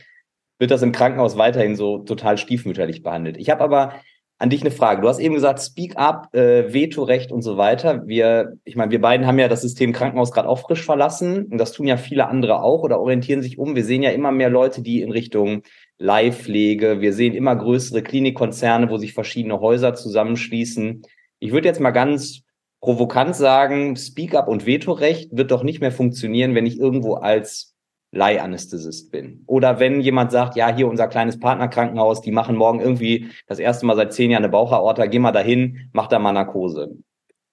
[0.58, 3.36] wird das im Krankenhaus weiterhin so total stiefmütterlich behandelt.
[3.36, 3.94] Ich habe aber
[4.38, 5.02] an dich eine Frage.
[5.02, 8.06] Du hast eben gesagt, Speak Up, äh, Vetorecht und so weiter.
[8.06, 11.58] Wir, ich meine, wir beiden haben ja das System Krankenhaus gerade auch frisch verlassen und
[11.58, 13.74] das tun ja viele andere auch oder orientieren sich um.
[13.74, 15.62] Wir sehen ja immer mehr Leute, die in Richtung
[15.98, 21.02] Leihpflege, wir sehen immer größere Klinikkonzerne, wo sich verschiedene Häuser zusammenschließen.
[21.38, 22.42] Ich würde jetzt mal ganz
[22.80, 27.74] provokant sagen, Speak Up und Vetorecht wird doch nicht mehr funktionieren, wenn ich irgendwo als
[28.12, 29.42] Leihanästhesist bin.
[29.46, 33.86] Oder wenn jemand sagt, ja, hier unser kleines Partnerkrankenhaus, die machen morgen irgendwie das erste
[33.86, 36.96] Mal seit zehn Jahren eine Bauchaorta, geh mal dahin, mach da mal Narkose.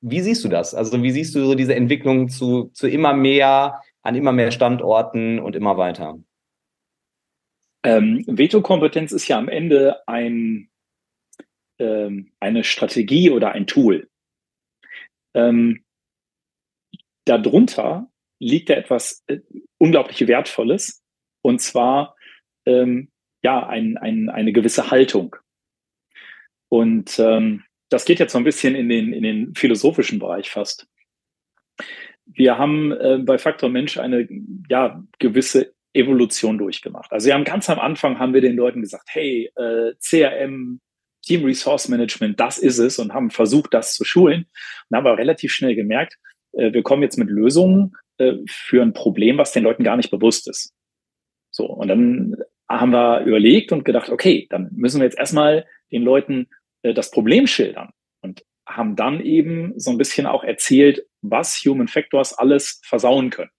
[0.02, 0.76] Wie siehst du das?
[0.76, 5.40] Also wie siehst du so diese Entwicklung zu, zu immer mehr, an immer mehr Standorten
[5.40, 6.18] und immer weiter?
[7.84, 10.70] Ähm, Veto-Kompetenz ist ja am Ende ein,
[11.80, 14.10] ähm, eine Strategie oder ein Tool.
[15.34, 15.84] Ähm,
[17.26, 19.40] darunter liegt da etwas äh,
[19.78, 21.04] unglaublich Wertvolles.
[21.42, 22.16] Und zwar
[22.66, 23.12] ähm,
[23.44, 25.36] ja ein, ein, eine gewisse Haltung.
[26.70, 30.88] Und ähm, das geht jetzt so ein bisschen in den, in den philosophischen Bereich fast.
[32.26, 34.28] Wir haben äh, bei Faktor Mensch eine
[34.70, 37.12] ja, gewisse Evolution durchgemacht.
[37.12, 40.80] Also wir haben ganz am Anfang haben wir den Leuten gesagt, hey, äh, CRM,
[41.24, 44.46] Team Resource Management, das ist es und haben versucht, das zu schulen.
[44.90, 46.18] Und haben aber relativ schnell gemerkt,
[46.54, 50.12] äh, wir kommen jetzt mit Lösungen, äh, für ein Problem, was den Leuten gar nicht
[50.12, 50.74] bewusst ist.
[51.52, 52.36] So, und dann
[52.70, 56.48] haben wir überlegt und gedacht, okay, dann müssen wir jetzt erstmal den Leuten
[56.82, 61.88] äh, das Problem schildern und haben dann eben so ein bisschen auch erzählt, was Human
[61.88, 63.52] Factors alles versauen können.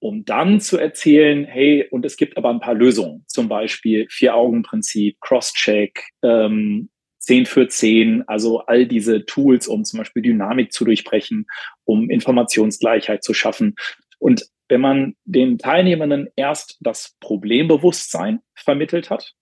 [0.00, 5.16] Um dann zu erzählen, hey, und es gibt aber ein paar Lösungen, zum Beispiel Vier-Augen-Prinzip,
[5.20, 11.46] Cross-Check, ähm, 10 für 10, also all diese Tools, um zum Beispiel Dynamik zu durchbrechen,
[11.84, 13.74] um Informationsgleichheit zu schaffen.
[14.18, 19.34] Und wenn man den Teilnehmenden erst das Problembewusstsein vermittelt hat,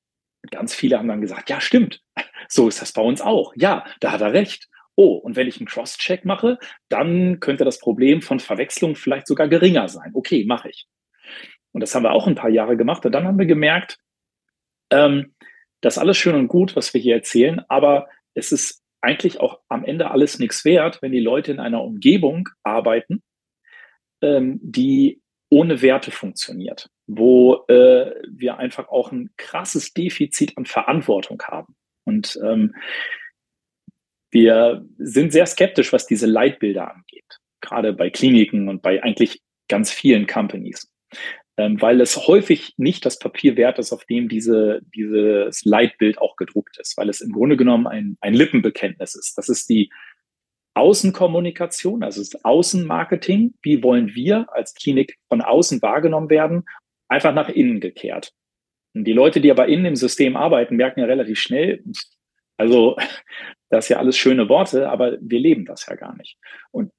[0.50, 2.00] ganz viele haben dann gesagt, ja, stimmt,
[2.48, 3.52] so ist das bei uns auch.
[3.56, 4.68] Ja, da hat er recht.
[4.96, 9.46] Oh, und wenn ich einen Cross-Check mache, dann könnte das Problem von Verwechslung vielleicht sogar
[9.46, 10.10] geringer sein.
[10.14, 10.86] Okay, mache ich.
[11.72, 13.04] Und das haben wir auch ein paar Jahre gemacht.
[13.04, 13.98] Und dann haben wir gemerkt,
[14.90, 15.34] ähm,
[15.82, 19.60] das ist alles schön und gut, was wir hier erzählen, aber es ist eigentlich auch
[19.68, 23.22] am Ende alles nichts wert, wenn die Leute in einer Umgebung arbeiten,
[24.22, 31.40] ähm, die ohne Werte funktioniert, wo äh, wir einfach auch ein krasses Defizit an Verantwortung
[31.42, 31.76] haben.
[32.04, 32.74] Und ähm,
[34.30, 39.90] wir sind sehr skeptisch, was diese Leitbilder angeht, gerade bei Kliniken und bei eigentlich ganz
[39.90, 40.90] vielen Companies
[41.56, 46.36] ähm, weil es häufig nicht das Papier wert ist, auf dem diese, dieses Leitbild auch
[46.36, 49.38] gedruckt ist, weil es im Grunde genommen ein, ein Lippenbekenntnis ist.
[49.38, 49.90] Das ist die
[50.74, 53.54] Außenkommunikation, also das Außenmarketing.
[53.62, 56.64] Wie wollen wir als Klinik von außen wahrgenommen werden?
[57.08, 58.32] Einfach nach innen gekehrt.
[58.94, 61.82] Und die Leute, die aber innen im System arbeiten, merken ja relativ schnell,
[62.58, 62.96] also
[63.68, 66.38] das ist ja alles schöne Worte, aber wir leben das ja gar nicht.
[66.70, 66.92] Und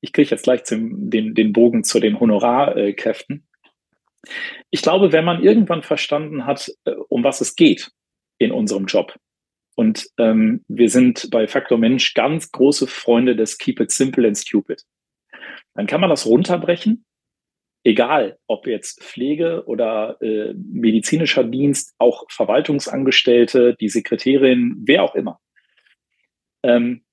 [0.00, 3.46] ich kriege jetzt gleich zum, den, den Bogen zu den Honorarkräften.
[4.70, 7.90] Ich glaube, wenn man irgendwann verstanden hat, äh, um was es geht
[8.38, 9.14] in unserem Job,
[9.80, 14.36] und ähm, wir sind bei Faktor Mensch ganz große Freunde des Keep it simple and
[14.36, 14.82] stupid.
[15.74, 17.06] Dann kann man das runterbrechen,
[17.82, 25.40] egal ob jetzt Pflege oder äh, medizinischer Dienst, auch Verwaltungsangestellte, die Sekretärin, wer auch immer.
[26.62, 27.04] Ähm,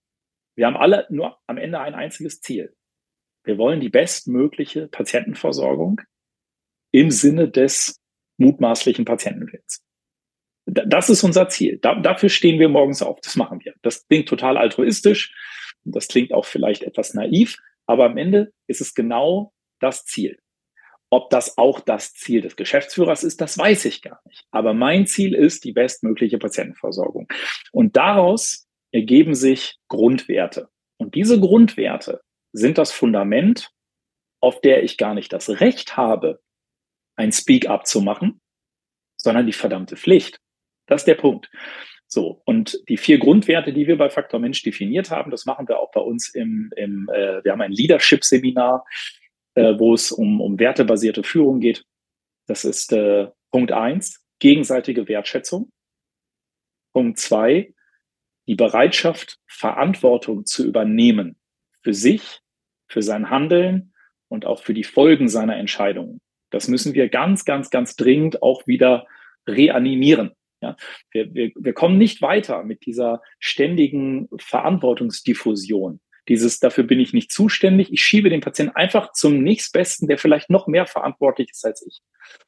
[0.55, 2.75] wir haben alle nur am Ende ein einziges Ziel.
[3.43, 6.01] Wir wollen die bestmögliche Patientenversorgung
[6.91, 8.01] im Sinne des
[8.37, 9.83] mutmaßlichen Patientenwillens.
[10.65, 11.79] Das ist unser Ziel.
[11.81, 13.21] Da, dafür stehen wir morgens auf.
[13.21, 13.73] Das machen wir.
[13.83, 15.33] Das klingt total altruistisch.
[15.85, 17.57] Das klingt auch vielleicht etwas naiv.
[17.85, 20.37] Aber am Ende ist es genau das Ziel.
[21.09, 24.45] Ob das auch das Ziel des Geschäftsführers ist, das weiß ich gar nicht.
[24.51, 27.29] Aber mein Ziel ist die bestmögliche Patientenversorgung.
[27.71, 28.66] Und daraus
[28.97, 30.69] ergeben sich Grundwerte.
[30.97, 33.69] Und diese Grundwerte sind das Fundament,
[34.41, 36.41] auf der ich gar nicht das Recht habe,
[37.15, 38.41] ein Speak-up zu machen,
[39.15, 40.39] sondern die verdammte Pflicht.
[40.87, 41.49] Das ist der Punkt.
[42.07, 45.79] So, und die vier Grundwerte, die wir bei Faktor Mensch definiert haben, das machen wir
[45.79, 48.83] auch bei uns im, im äh, wir haben ein Leadership-Seminar,
[49.55, 51.83] äh, wo es um, um wertebasierte Führung geht.
[52.47, 55.71] Das ist äh, Punkt eins, gegenseitige Wertschätzung.
[56.93, 57.75] Punkt zwei,
[58.47, 61.37] die Bereitschaft, Verantwortung zu übernehmen
[61.81, 62.39] für sich,
[62.87, 63.93] für sein Handeln
[64.29, 66.19] und auch für die Folgen seiner Entscheidungen.
[66.49, 69.05] Das müssen wir ganz, ganz, ganz dringend auch wieder
[69.45, 70.31] reanimieren.
[70.61, 70.75] Ja,
[71.11, 75.99] wir, wir, wir kommen nicht weiter mit dieser ständigen Verantwortungsdiffusion.
[76.27, 77.91] Dieses, dafür bin ich nicht zuständig.
[77.91, 82.01] Ich schiebe den Patienten einfach zum nächstbesten, der vielleicht noch mehr verantwortlich ist als ich.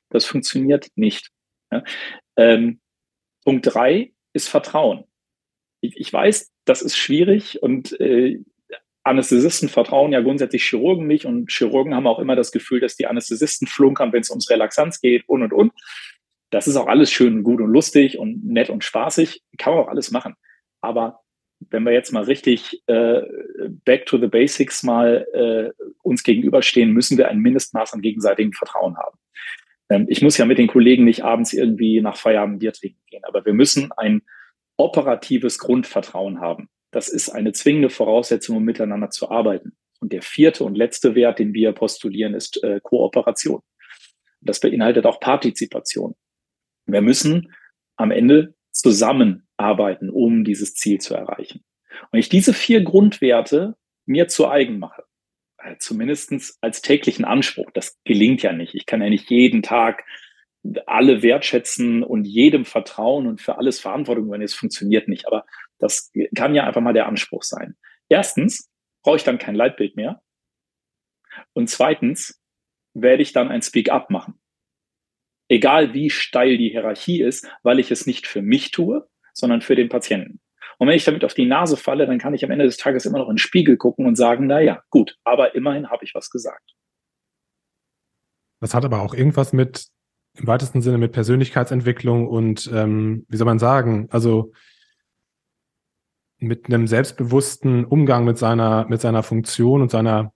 [0.09, 1.29] Das funktioniert nicht.
[1.71, 1.83] Ja.
[2.35, 2.81] Ähm,
[3.45, 5.05] Punkt drei ist Vertrauen.
[5.81, 8.39] Ich, weiß, das ist schwierig und äh,
[9.03, 13.07] Anästhesisten vertrauen ja grundsätzlich Chirurgen nicht und Chirurgen haben auch immer das Gefühl, dass die
[13.07, 15.71] Anästhesisten flunkern, wenn es ums Relaxanz geht und und und.
[16.49, 19.43] Das ist auch alles schön gut und lustig und nett und spaßig.
[19.57, 20.35] Kann man auch alles machen.
[20.81, 21.21] Aber
[21.59, 23.21] wenn wir jetzt mal richtig äh,
[23.85, 28.97] back to the basics mal äh, uns gegenüberstehen, müssen wir ein Mindestmaß an gegenseitigem Vertrauen
[28.97, 29.17] haben.
[29.89, 33.23] Ähm, ich muss ja mit den Kollegen nicht abends irgendwie nach Feierabend Bier trinken gehen,
[33.25, 34.21] aber wir müssen ein
[34.79, 36.69] operatives Grundvertrauen haben.
[36.91, 39.73] Das ist eine zwingende Voraussetzung, um miteinander zu arbeiten.
[39.99, 43.61] Und der vierte und letzte Wert, den wir postulieren, ist äh, Kooperation.
[44.41, 46.15] Das beinhaltet auch Partizipation.
[46.85, 47.53] Wir müssen
[47.97, 51.63] am Ende zusammenarbeiten, um dieses Ziel zu erreichen.
[52.11, 55.03] Und ich diese vier Grundwerte mir zu eigen mache,
[55.57, 58.73] äh, zumindest als täglichen Anspruch, das gelingt ja nicht.
[58.75, 60.05] Ich kann ja nicht jeden Tag
[60.85, 64.45] alle wertschätzen und jedem vertrauen und für alles Verantwortung übernehmen.
[64.45, 65.27] Es funktioniert nicht.
[65.27, 65.45] Aber
[65.77, 67.75] das kann ja einfach mal der Anspruch sein.
[68.09, 68.69] Erstens
[69.03, 70.21] brauche ich dann kein Leitbild mehr.
[71.53, 72.41] Und zweitens
[72.93, 74.39] werde ich dann ein Speak-up machen
[75.49, 79.75] egal wie steil die Hierarchie ist, weil ich es nicht für mich tue, sondern für
[79.75, 80.39] den Patienten.
[80.77, 83.05] Und wenn ich damit auf die Nase falle, dann kann ich am Ende des Tages
[83.05, 86.15] immer noch in den Spiegel gucken und sagen, na ja, gut, aber immerhin habe ich
[86.15, 86.75] was gesagt.
[88.61, 89.87] Das hat aber auch irgendwas mit,
[90.39, 94.53] im weitesten Sinne mit Persönlichkeitsentwicklung und, ähm, wie soll man sagen, also
[96.39, 100.31] mit einem selbstbewussten Umgang mit seiner, mit seiner Funktion und seiner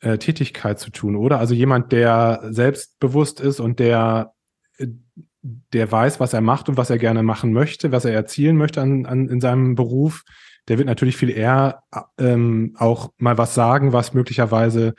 [0.00, 1.38] äh, Tätigkeit zu tun, oder?
[1.38, 4.32] Also jemand, der selbstbewusst ist und der
[5.44, 8.80] der weiß, was er macht und was er gerne machen möchte, was er erzielen möchte
[8.80, 10.24] an, an, in seinem Beruf,
[10.68, 11.82] der wird natürlich viel eher
[12.18, 14.94] ähm, auch mal was sagen, was möglicherweise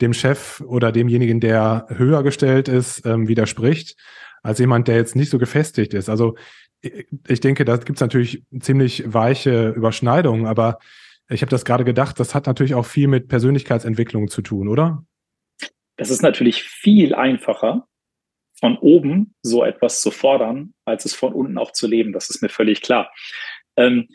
[0.00, 3.96] dem Chef oder demjenigen, der höher gestellt ist, ähm, widerspricht,
[4.42, 6.08] als jemand, der jetzt nicht so gefestigt ist.
[6.08, 6.36] Also
[7.26, 10.78] ich denke, da gibt es natürlich ziemlich weiche Überschneidungen, aber
[11.28, 15.04] ich habe das gerade gedacht, das hat natürlich auch viel mit Persönlichkeitsentwicklung zu tun, oder?
[15.96, 17.86] Das ist natürlich viel einfacher,
[18.60, 22.12] von oben so etwas zu fordern, als es von unten auch zu leben.
[22.12, 23.10] Das ist mir völlig klar.
[23.76, 24.08] Ähm,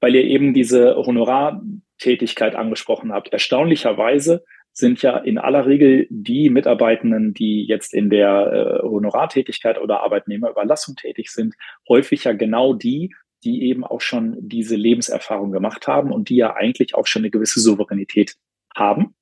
[0.00, 3.32] weil ihr eben diese Honorartätigkeit angesprochen habt.
[3.32, 4.44] Erstaunlicherweise
[4.78, 10.96] sind ja in aller Regel die Mitarbeitenden, die jetzt in der äh, Honorartätigkeit oder Arbeitnehmerüberlassung
[10.96, 11.54] tätig sind,
[11.88, 16.54] häufig ja genau die, die eben auch schon diese Lebenserfahrung gemacht haben und die ja
[16.54, 18.36] eigentlich auch schon eine gewisse Souveränität
[18.74, 19.14] haben.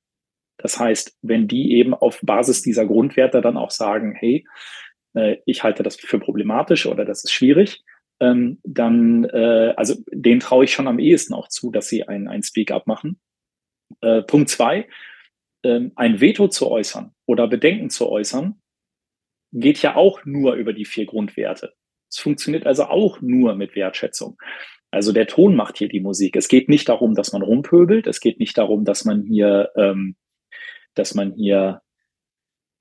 [0.57, 4.45] Das heißt, wenn die eben auf Basis dieser Grundwerte dann auch sagen, hey,
[5.13, 7.81] äh, ich halte das für problematisch oder das ist schwierig,
[8.19, 12.27] ähm, dann, äh, also den traue ich schon am ehesten auch zu, dass sie ein,
[12.27, 13.21] ein Speak-up machen.
[14.01, 14.87] Äh, Punkt zwei,
[15.65, 18.61] ähm, ein Veto zu äußern oder Bedenken zu äußern,
[19.51, 21.73] geht ja auch nur über die vier Grundwerte.
[22.09, 24.37] Es funktioniert also auch nur mit Wertschätzung.
[24.91, 26.35] Also der Ton macht hier die Musik.
[26.35, 28.07] Es geht nicht darum, dass man rumpöbelt.
[28.07, 30.15] Es geht nicht darum, dass man hier, ähm,
[30.93, 31.81] dass man hier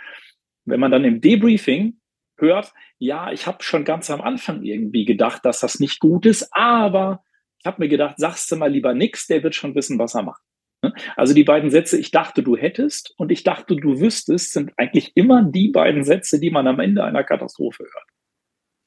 [0.64, 2.00] Wenn man dann im Debriefing
[2.38, 6.48] hört, ja, ich habe schon ganz am Anfang irgendwie gedacht, dass das nicht gut ist,
[6.52, 7.24] aber
[7.58, 10.22] ich habe mir gedacht, sagst du mal lieber nichts, der wird schon wissen, was er
[10.22, 10.42] macht.
[10.82, 10.92] Ne?
[11.16, 15.12] Also die beiden Sätze, ich dachte, du hättest und ich dachte, du wüsstest, sind eigentlich
[15.14, 18.08] immer die beiden Sätze, die man am Ende einer Katastrophe hört.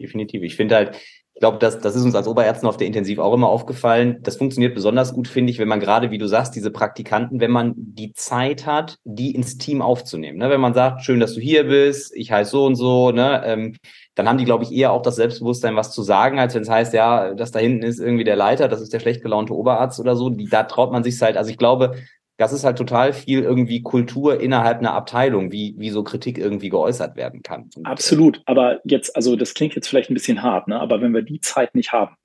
[0.01, 0.43] Definitiv.
[0.43, 0.97] Ich finde halt,
[1.39, 4.17] ich glaube, das, das ist uns als Oberärzten auf der Intensiv auch immer aufgefallen.
[4.23, 7.49] Das funktioniert besonders gut, finde ich, wenn man gerade, wie du sagst, diese Praktikanten, wenn
[7.49, 10.37] man die Zeit hat, die ins Team aufzunehmen.
[10.37, 10.49] Ne?
[10.49, 13.41] Wenn man sagt, schön, dass du hier bist, ich heiße so und so, ne?
[13.45, 13.77] Ähm,
[14.15, 16.69] dann haben die, glaube ich, eher auch das Selbstbewusstsein, was zu sagen, als wenn es
[16.69, 20.01] heißt, ja, das da hinten ist irgendwie der Leiter, das ist der schlecht gelaunte Oberarzt
[20.01, 20.29] oder so.
[20.29, 21.95] Die, da traut man sich halt, also ich glaube,
[22.39, 26.69] das ist halt total viel irgendwie Kultur innerhalb einer Abteilung, wie, wie so Kritik irgendwie
[26.69, 27.69] geäußert werden kann.
[27.75, 28.41] Äh, Absolut.
[28.45, 30.79] Aber jetzt, also das klingt jetzt vielleicht ein bisschen hart, ne?
[30.79, 32.15] aber wenn wir die Zeit nicht haben,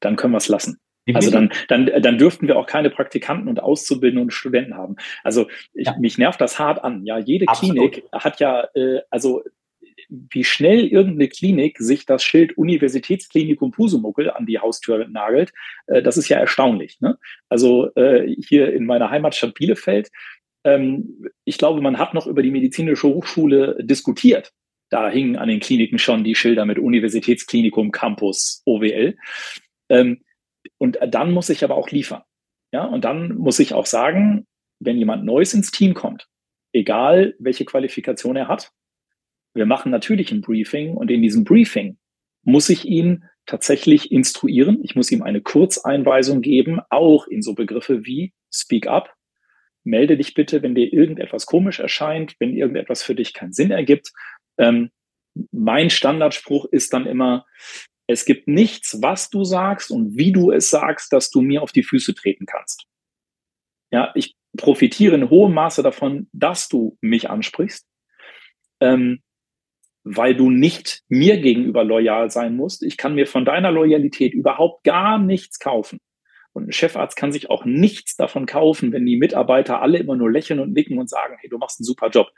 [0.00, 0.80] dann können wir es lassen.
[1.12, 4.96] Also dann, dann, dann dürften wir auch keine Praktikanten und Auszubildende und Studenten haben.
[5.22, 5.96] Also ich, ja.
[5.98, 7.04] mich nervt das hart an.
[7.04, 7.92] Ja, jede Absolut.
[7.92, 9.42] Klinik hat ja, äh, also
[10.10, 15.52] wie schnell irgendeine Klinik sich das Schild Universitätsklinikum Pusumuckel an die Haustür nagelt,
[15.86, 17.00] äh, das ist ja erstaunlich.
[17.00, 17.18] Ne?
[17.48, 20.10] Also äh, hier in meiner Heimatstadt Bielefeld,
[20.64, 24.52] ähm, ich glaube, man hat noch über die medizinische Hochschule diskutiert.
[24.90, 29.16] Da hingen an den Kliniken schon die Schilder mit Universitätsklinikum Campus OWL.
[29.88, 30.22] Ähm,
[30.78, 32.22] und dann muss ich aber auch liefern.
[32.72, 34.46] Ja, und dann muss ich auch sagen,
[34.80, 36.28] wenn jemand Neues ins Team kommt,
[36.72, 38.72] egal welche Qualifikation er hat,
[39.54, 41.98] wir machen natürlich ein Briefing und in diesem Briefing
[42.42, 44.80] muss ich ihn tatsächlich instruieren.
[44.82, 49.14] Ich muss ihm eine Kurzeinweisung geben, auch in so Begriffe wie Speak up.
[49.82, 54.12] Melde dich bitte, wenn dir irgendetwas komisch erscheint, wenn irgendetwas für dich keinen Sinn ergibt.
[54.58, 54.90] Ähm,
[55.52, 57.46] mein Standardspruch ist dann immer,
[58.06, 61.72] es gibt nichts, was du sagst und wie du es sagst, dass du mir auf
[61.72, 62.86] die Füße treten kannst.
[63.92, 67.86] Ja, ich profitiere in hohem Maße davon, dass du mich ansprichst.
[68.80, 69.22] Ähm,
[70.16, 72.82] weil du nicht mir gegenüber loyal sein musst.
[72.82, 75.98] Ich kann mir von deiner Loyalität überhaupt gar nichts kaufen.
[76.52, 80.32] Und ein Chefarzt kann sich auch nichts davon kaufen, wenn die Mitarbeiter alle immer nur
[80.32, 82.28] lächeln und nicken und sagen, hey, du machst einen super Job.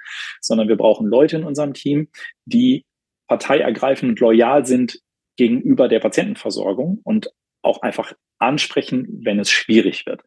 [0.40, 2.08] Sondern wir brauchen Leute in unserem Team,
[2.44, 2.84] die
[3.26, 5.00] parteiergreifend und loyal sind
[5.36, 7.30] gegenüber der Patientenversorgung und
[7.62, 10.20] auch einfach ansprechen, wenn es schwierig wird.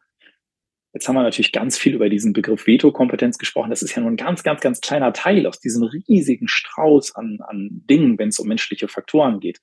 [0.96, 3.68] Jetzt haben wir natürlich ganz viel über diesen Begriff Veto-Kompetenz gesprochen.
[3.68, 7.40] Das ist ja nur ein ganz, ganz, ganz kleiner Teil aus diesem riesigen Strauß an,
[7.46, 9.60] an Dingen, wenn es um menschliche Faktoren geht.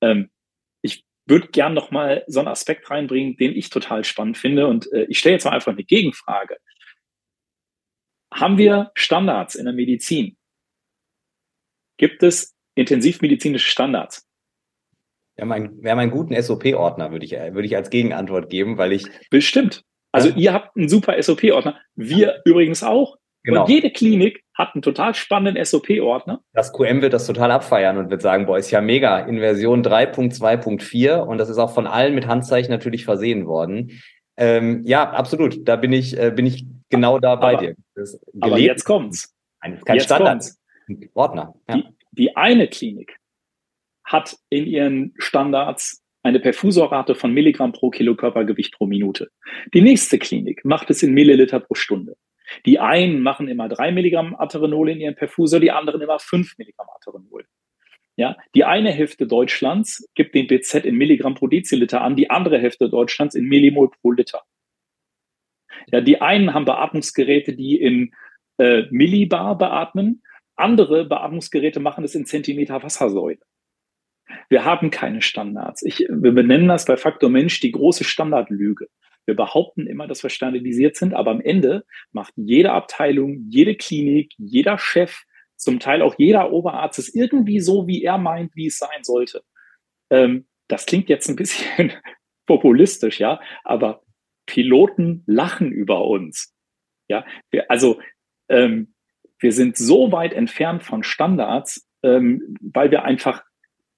[0.00, 0.30] Ähm,
[0.80, 4.66] ich würde gern noch mal so einen Aspekt reinbringen, den ich total spannend finde.
[4.66, 6.56] Und äh, ich stelle jetzt mal einfach eine Gegenfrage.
[8.32, 10.38] Haben wir Standards in der Medizin?
[11.98, 14.26] Gibt es intensivmedizinische Standards.
[15.34, 18.78] Wir haben einen, wir haben einen guten SOP-Ordner, würde ich, würde ich als Gegenantwort geben,
[18.78, 19.04] weil ich.
[19.28, 19.84] Bestimmt.
[20.12, 21.78] Also ihr habt einen super SOP-Ordner.
[21.94, 23.16] Wir übrigens auch.
[23.44, 23.62] Genau.
[23.62, 26.42] Und jede Klinik hat einen total spannenden SOP-Ordner.
[26.52, 29.82] Das QM wird das total abfeiern und wird sagen, boah, ist ja mega, in Version
[29.82, 34.00] 3.2.4 und das ist auch von allen mit Handzeichen natürlich versehen worden.
[34.36, 35.66] Ähm, ja, absolut.
[35.66, 37.76] Da bin ich, äh, bin ich genau da bei aber, dir.
[38.40, 39.34] aber jetzt kommt's.
[39.60, 40.42] Kein jetzt Standard.
[40.86, 41.10] Kommt's.
[41.14, 41.54] Ordner.
[41.68, 41.76] Ja.
[41.76, 43.16] Die, die eine Klinik
[44.04, 49.30] hat in ihren Standards eine Perfusorrate von Milligramm pro Kilo Körpergewicht pro Minute.
[49.74, 52.16] Die nächste Klinik macht es in Milliliter pro Stunde.
[52.66, 56.88] Die einen machen immer drei Milligramm Aterenol in ihren Perfusor, die anderen immer fünf Milligramm
[56.96, 57.44] Aterenol.
[58.16, 62.58] Ja, die eine Hälfte Deutschlands gibt den BZ in Milligramm pro Deziliter an, die andere
[62.58, 64.42] Hälfte Deutschlands in Millimol pro Liter.
[65.90, 68.12] Ja, die einen haben Beatmungsgeräte, die in
[68.58, 70.22] äh, Millibar beatmen,
[70.56, 73.38] andere Beatmungsgeräte machen es in Zentimeter Wassersäule.
[74.48, 75.82] Wir haben keine Standards.
[75.82, 78.88] Ich, wir benennen das bei Faktor Mensch die große Standardlüge.
[79.24, 84.32] Wir behaupten immer, dass wir standardisiert sind, aber am Ende macht jede Abteilung, jede Klinik,
[84.36, 85.22] jeder Chef,
[85.56, 89.42] zum Teil auch jeder Oberarzt es irgendwie so, wie er meint, wie es sein sollte.
[90.10, 91.92] Ähm, das klingt jetzt ein bisschen
[92.46, 94.02] populistisch, ja, aber
[94.46, 96.52] Piloten lachen über uns.
[97.08, 98.00] Ja, wir, also
[98.48, 98.94] ähm,
[99.38, 103.44] wir sind so weit entfernt von Standards, ähm, weil wir einfach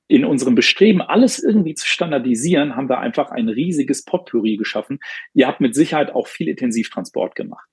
[0.06, 4.98] in unserem Bestreben, alles irgendwie zu standardisieren, haben wir einfach ein riesiges Potpourri geschaffen.
[5.32, 7.66] Ihr habt mit Sicherheit auch viel Intensivtransport gemacht.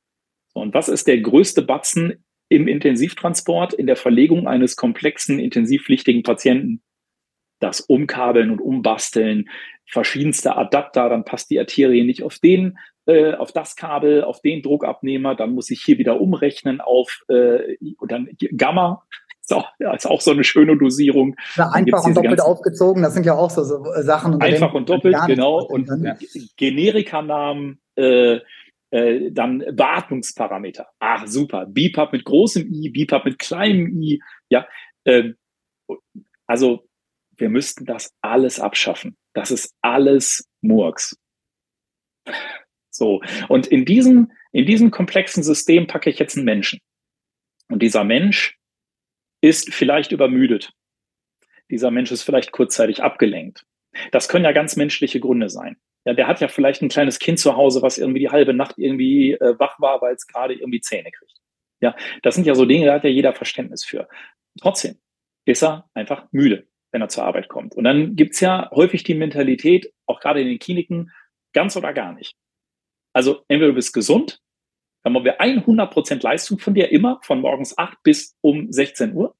[0.54, 6.82] Und was ist der größte Batzen im Intensivtransport, in der Verlegung eines komplexen, intensivpflichtigen Patienten?
[7.60, 9.50] Das Umkabeln und Umbasteln,
[9.86, 14.62] verschiedenste Adapter, dann passt die Arterie nicht auf den, äh, auf das Kabel, auf den
[14.62, 17.78] Druckabnehmer, dann muss ich hier wieder umrechnen auf äh,
[18.08, 19.04] dann Gamma,
[19.52, 21.36] ist auch, ja, ist auch so eine schöne Dosierung.
[21.56, 24.42] Ja, einfach und doppelt aufgezogen, das sind ja auch so, so äh, Sachen.
[24.42, 25.64] Einfach und doppelt, genau.
[25.64, 26.18] Und ja.
[26.58, 28.40] Generikanamen, äh,
[28.92, 30.88] äh, dann Beatmungsparameter.
[31.00, 31.66] Ach, super.
[31.66, 34.22] BPAP mit großem I, BPAP mit kleinem I.
[34.50, 34.68] Ja,
[35.06, 35.32] äh,
[36.48, 36.88] also
[37.38, 39.18] wir müssten das alles abschaffen.
[39.34, 41.18] Das ist alles Murks.
[42.90, 43.22] So.
[43.48, 46.80] Und in diesem, in diesem komplexen System packe ich jetzt einen Menschen.
[47.70, 48.58] Und dieser Mensch
[49.42, 50.74] ist vielleicht übermüdet.
[51.70, 53.66] Dieser Mensch ist vielleicht kurzzeitig abgelenkt.
[54.12, 55.78] Das können ja ganz menschliche Gründe sein.
[56.06, 58.76] Ja, der hat ja vielleicht ein kleines Kind zu Hause, was irgendwie die halbe Nacht
[58.78, 61.34] irgendwie äh, wach war, weil es gerade irgendwie Zähne kriegt.
[61.80, 64.08] Ja, das sind ja so Dinge, da hat ja jeder Verständnis für.
[64.60, 64.98] Trotzdem
[65.46, 67.76] ist er einfach müde, wenn er zur Arbeit kommt.
[67.76, 71.12] Und dann gibt's ja häufig die Mentalität, auch gerade in den Kliniken,
[71.54, 72.36] ganz oder gar nicht.
[73.14, 74.42] Also entweder du bist gesund
[75.04, 79.36] dann haben wir 100% Leistung von dir immer von morgens 8 bis um 16 Uhr.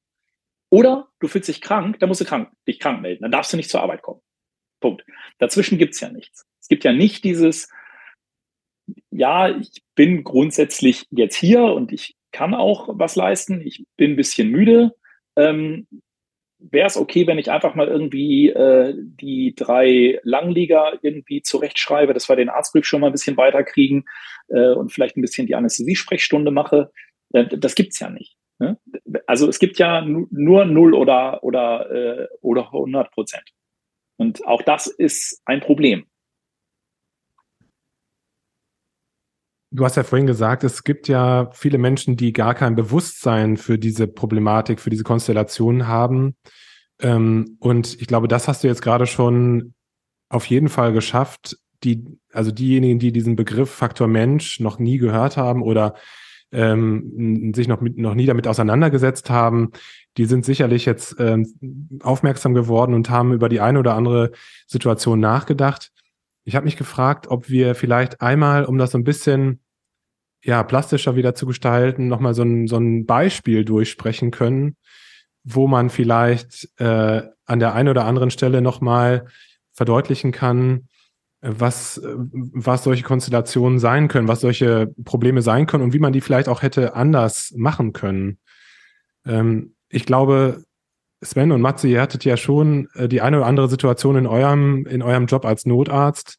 [0.70, 3.22] Oder du fühlst dich krank, dann musst du krank, dich krank melden.
[3.22, 4.20] Dann darfst du nicht zur Arbeit kommen.
[4.80, 5.04] Punkt.
[5.38, 6.46] Dazwischen gibt's ja nichts.
[6.60, 7.68] Es gibt ja nicht dieses,
[9.10, 13.60] ja, ich bin grundsätzlich jetzt hier und ich kann auch was leisten.
[13.60, 14.94] Ich bin ein bisschen müde.
[15.36, 15.86] Ähm,
[16.70, 22.28] wäre es okay, wenn ich einfach mal irgendwie äh, die drei Langlieger irgendwie zurechtschreibe, dass
[22.28, 24.04] wir den Arztbrief schon mal ein bisschen weiterkriegen
[24.48, 26.90] äh, und vielleicht ein bisschen die Anästhesiesprechstunde mache.
[27.32, 28.36] Äh, das gibt's ja nicht.
[28.58, 28.78] Ne?
[29.26, 33.50] Also es gibt ja nur null oder oder äh, oder 100 Prozent.
[34.16, 36.06] Und auch das ist ein Problem.
[39.74, 43.78] Du hast ja vorhin gesagt, es gibt ja viele Menschen, die gar kein Bewusstsein für
[43.78, 46.36] diese Problematik, für diese Konstellation haben.
[47.00, 49.72] Ähm, und ich glaube, das hast du jetzt gerade schon
[50.28, 55.38] auf jeden Fall geschafft, die, also diejenigen, die diesen Begriff Faktor Mensch noch nie gehört
[55.38, 55.94] haben oder
[56.52, 59.72] ähm, sich noch, mit, noch nie damit auseinandergesetzt haben,
[60.18, 64.32] die sind sicherlich jetzt ähm, aufmerksam geworden und haben über die eine oder andere
[64.66, 65.90] Situation nachgedacht.
[66.44, 69.60] Ich habe mich gefragt, ob wir vielleicht einmal, um das so ein bisschen
[70.44, 74.76] ja, plastischer wieder zu gestalten, nochmal so ein, so ein Beispiel durchsprechen können,
[75.44, 79.26] wo man vielleicht äh, an der einen oder anderen Stelle nochmal
[79.72, 80.88] verdeutlichen kann,
[81.40, 86.20] was, was solche Konstellationen sein können, was solche Probleme sein können und wie man die
[86.20, 88.38] vielleicht auch hätte anders machen können.
[89.26, 90.64] Ähm, ich glaube,
[91.22, 94.86] Sven und Matze, ihr hattet ja schon äh, die eine oder andere Situation in eurem,
[94.86, 96.38] in eurem Job als Notarzt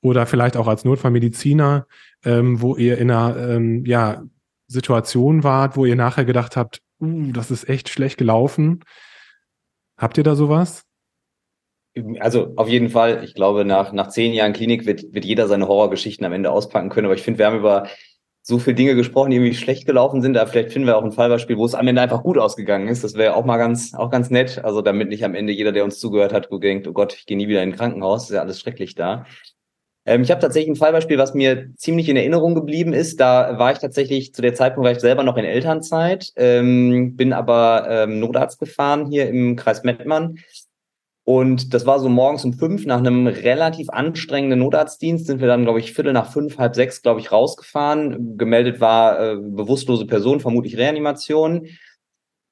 [0.00, 1.86] oder vielleicht auch als Notfallmediziner,
[2.24, 4.22] ähm, wo ihr in einer ähm, ja,
[4.66, 8.84] Situation wart, wo ihr nachher gedacht habt, uh, das ist echt schlecht gelaufen.
[9.96, 10.84] Habt ihr da sowas?
[12.20, 13.24] Also auf jeden Fall.
[13.24, 16.90] Ich glaube, nach, nach zehn Jahren Klinik wird, wird jeder seine Horrorgeschichten am Ende auspacken
[16.90, 17.06] können.
[17.06, 17.88] Aber ich finde, wir haben über
[18.48, 20.34] so viele Dinge gesprochen, die irgendwie schlecht gelaufen sind.
[20.38, 23.04] Aber vielleicht finden wir auch ein Fallbeispiel, wo es am Ende einfach gut ausgegangen ist.
[23.04, 24.64] Das wäre auch mal ganz, auch ganz nett.
[24.64, 27.36] Also damit nicht am Ende jeder, der uns zugehört hat, denkt, oh Gott, ich gehe
[27.36, 28.24] nie wieder in ein Krankenhaus.
[28.24, 29.26] Ist ja alles schrecklich da.
[30.06, 33.20] Ähm, ich habe tatsächlich ein Fallbeispiel, was mir ziemlich in Erinnerung geblieben ist.
[33.20, 37.34] Da war ich tatsächlich zu der Zeitpunkt war ich selber noch in Elternzeit, ähm, bin
[37.34, 40.38] aber ähm, Notarzt gefahren hier im Kreis Mettmann
[41.28, 45.64] und das war so morgens um fünf nach einem relativ anstrengenden Notarztdienst sind wir dann,
[45.64, 48.38] glaube ich, Viertel nach fünf, halb sechs, glaube ich, rausgefahren.
[48.38, 51.66] Gemeldet war äh, bewusstlose Person, vermutlich Reanimation.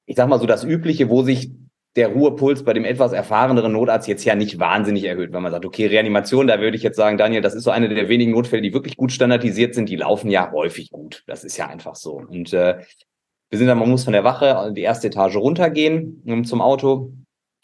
[0.04, 1.52] Ich sag mal so das Übliche, wo sich
[1.96, 5.64] der Ruhepuls bei dem etwas erfahreneren Notarzt jetzt ja nicht wahnsinnig erhöht, wenn man sagt,
[5.64, 8.60] okay, Reanimation, da würde ich jetzt sagen, Daniel, das ist so eine der wenigen Notfälle,
[8.60, 11.24] die wirklich gut standardisiert sind, die laufen ja häufig gut.
[11.26, 12.16] Das ist ja einfach so.
[12.28, 12.80] Und äh,
[13.48, 17.14] wir sind dann, man muss von der Wache die erste Etage runtergehen um, zum Auto,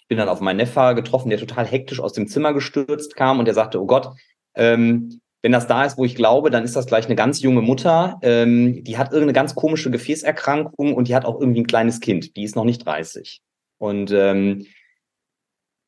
[0.09, 3.47] bin dann auf meinen Neffer getroffen, der total hektisch aus dem Zimmer gestürzt kam und
[3.47, 4.11] der sagte, oh Gott,
[4.55, 7.63] ähm, wenn das da ist, wo ich glaube, dann ist das gleich eine ganz junge
[7.63, 12.01] Mutter, ähm, die hat irgendeine ganz komische Gefäßerkrankung und die hat auch irgendwie ein kleines
[12.01, 13.41] Kind, die ist noch nicht 30.
[13.79, 14.67] Und ähm,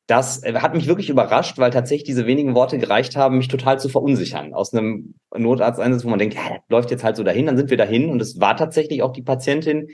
[0.07, 3.79] das äh, hat mich wirklich überrascht, weil tatsächlich diese wenigen Worte gereicht haben, mich total
[3.79, 4.53] zu verunsichern.
[4.53, 7.77] Aus einem Notarzteinsatz, wo man denkt, ja, läuft jetzt halt so dahin, dann sind wir
[7.77, 8.09] dahin.
[8.09, 9.87] Und es war tatsächlich auch die Patientin,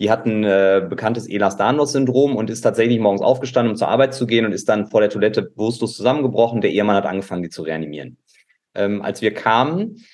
[0.00, 4.26] die hat ein äh, bekanntes Ehlers-Danlos-Syndrom und ist tatsächlich morgens aufgestanden, um zur Arbeit zu
[4.26, 6.60] gehen und ist dann vor der Toilette bewusstlos zusammengebrochen.
[6.60, 8.16] Der Ehemann hat angefangen, die zu reanimieren.
[8.74, 10.04] Ähm, als wir kamen,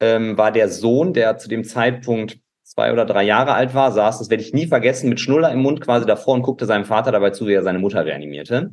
[0.00, 4.18] ähm, war der Sohn, der zu dem Zeitpunkt zwei oder drei Jahre alt war, saß,
[4.18, 7.12] das werde ich nie vergessen, mit Schnuller im Mund quasi davor und guckte seinem Vater
[7.12, 8.70] dabei zu, wie er seine Mutter reanimierte.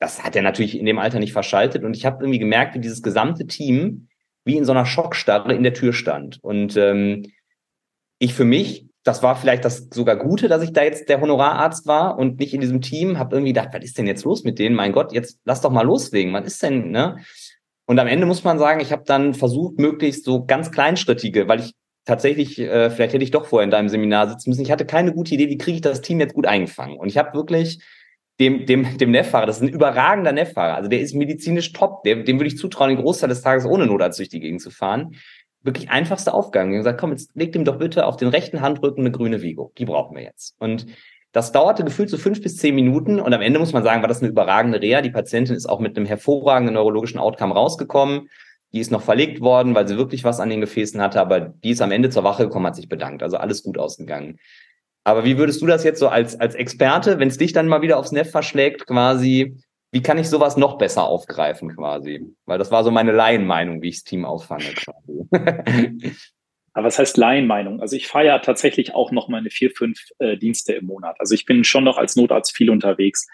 [0.00, 2.80] Das hat er natürlich in dem Alter nicht verschaltet und ich habe irgendwie gemerkt, wie
[2.80, 4.08] dieses gesamte Team
[4.44, 6.42] wie in so einer Schockstarre in der Tür stand.
[6.42, 7.30] Und ähm,
[8.18, 11.86] ich für mich das war vielleicht das sogar Gute, dass ich da jetzt der Honorararzt
[11.86, 13.18] war und nicht in diesem Team.
[13.18, 14.76] Habe irgendwie gedacht, was ist denn jetzt los mit denen?
[14.76, 16.32] Mein Gott, jetzt lass doch mal loslegen.
[16.32, 17.16] Was ist denn, ne?
[17.86, 21.60] Und am Ende muss man sagen, ich habe dann versucht, möglichst so ganz kleinschrittige, weil
[21.60, 21.72] ich
[22.04, 24.62] tatsächlich, äh, vielleicht hätte ich doch vorher in deinem Seminar sitzen müssen.
[24.62, 26.96] Ich hatte keine gute Idee, wie kriege ich das Team jetzt gut eingefangen.
[26.96, 27.82] Und ich habe wirklich
[28.40, 32.24] dem, dem, dem Neffahrer, das ist ein überragender Neffahrer, also der ist medizinisch top, dem,
[32.24, 35.16] dem würde ich zutrauen, den Großteil des Tages ohne Notarzt durch die Gegend zu fahren
[35.62, 36.70] wirklich einfachste Aufgaben.
[36.70, 39.42] Wir haben gesagt, komm, jetzt leg dem doch bitte auf den rechten Handrücken eine grüne
[39.42, 39.72] Vigo.
[39.78, 40.54] Die brauchen wir jetzt.
[40.58, 40.86] Und
[41.32, 44.08] das dauerte gefühlt so fünf bis zehn Minuten und am Ende muss man sagen, war
[44.08, 45.00] das eine überragende Reha.
[45.00, 48.28] Die Patientin ist auch mit einem hervorragenden neurologischen Outcome rausgekommen.
[48.72, 51.70] Die ist noch verlegt worden, weil sie wirklich was an den Gefäßen hatte, aber die
[51.70, 53.22] ist am Ende zur Wache gekommen, hat sich bedankt.
[53.22, 54.38] Also alles gut ausgegangen.
[55.04, 57.82] Aber wie würdest du das jetzt so als, als Experte, wenn es dich dann mal
[57.82, 59.56] wieder aufs Neff verschlägt, quasi
[59.92, 62.24] wie kann ich sowas noch besser aufgreifen quasi?
[62.46, 65.26] Weil das war so meine Laienmeinung, wie ich das Team auffange quasi.
[66.72, 67.82] Aber was heißt Laienmeinung?
[67.82, 71.16] Also ich fahre ja tatsächlich auch noch meine vier, fünf äh, Dienste im Monat.
[71.20, 73.28] Also ich bin schon noch als Notarzt viel unterwegs.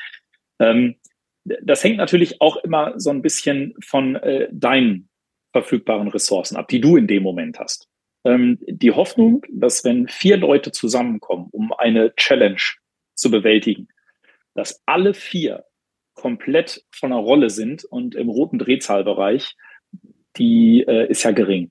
[0.59, 0.97] Ähm,
[1.45, 5.09] das hängt natürlich auch immer so ein bisschen von äh, deinen
[5.53, 7.89] verfügbaren Ressourcen ab, die du in dem Moment hast.
[8.25, 12.61] Ähm, die Hoffnung, dass wenn vier Leute zusammenkommen, um eine Challenge
[13.15, 13.89] zu bewältigen,
[14.55, 15.65] dass alle vier
[16.19, 19.57] komplett von der Rolle sind und im roten Drehzahlbereich,
[20.37, 21.71] die äh, ist ja gering.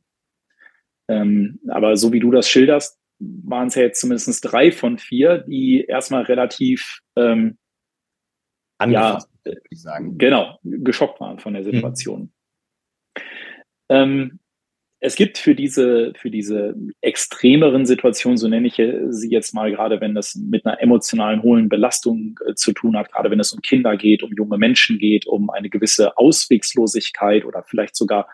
[1.09, 5.39] Ähm, aber so wie du das schilderst, waren es ja jetzt zumindest drei von vier,
[5.39, 7.57] die erstmal relativ ähm,
[8.85, 10.17] ja, würde ich sagen.
[10.17, 11.63] Genau, geschockt waren von der.
[11.63, 12.21] Situation.
[12.21, 13.21] Mhm.
[13.89, 14.39] Ähm,
[14.99, 20.01] es gibt für diese, für diese extremeren Situationen, so nenne ich sie jetzt mal, gerade
[20.01, 23.61] wenn das mit einer emotionalen hohen Belastung äh, zu tun hat, gerade wenn es um
[23.61, 28.27] Kinder geht, um junge Menschen geht, um eine gewisse Auswegslosigkeit oder vielleicht sogar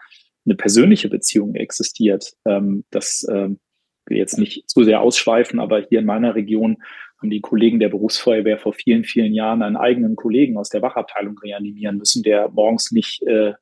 [0.46, 2.34] eine persönliche Beziehung existiert.
[2.46, 3.60] Ähm, das ähm,
[4.06, 6.78] will jetzt nicht zu sehr ausschweifen, aber hier in meiner Region
[7.18, 11.38] haben die Kollegen der Berufsfeuerwehr vor vielen, vielen Jahren einen eigenen Kollegen aus der Wachabteilung
[11.40, 13.54] reanimieren müssen, der morgens nicht äh,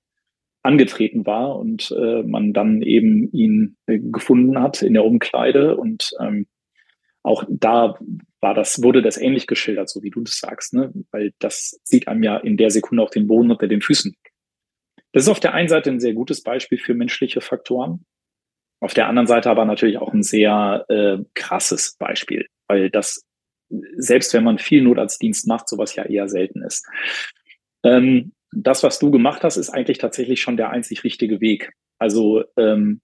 [0.63, 6.11] angetreten war und äh, man dann eben ihn äh, gefunden hat in der Umkleide und
[6.19, 6.47] ähm,
[7.23, 7.99] auch da
[8.39, 10.91] war das, wurde das ähnlich geschildert, so wie du das sagst, ne?
[11.11, 14.15] weil das zieht einem ja in der Sekunde auch den Boden unter den Füßen.
[15.11, 18.05] Das ist auf der einen Seite ein sehr gutes Beispiel für menschliche Faktoren,
[18.81, 23.23] auf der anderen Seite aber natürlich auch ein sehr äh, krasses Beispiel, weil das,
[23.97, 26.87] selbst wenn man viel Notarztdienst macht, sowas ja eher selten ist.
[27.83, 31.73] Ähm, das, was du gemacht hast, ist eigentlich tatsächlich schon der einzig richtige Weg.
[31.97, 33.01] Also ähm,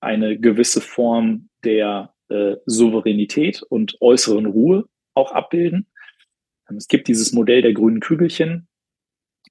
[0.00, 5.90] eine gewisse Form der äh, Souveränität und äußeren Ruhe auch abbilden.
[6.68, 8.68] Ähm, es gibt dieses Modell der grünen Kügelchen.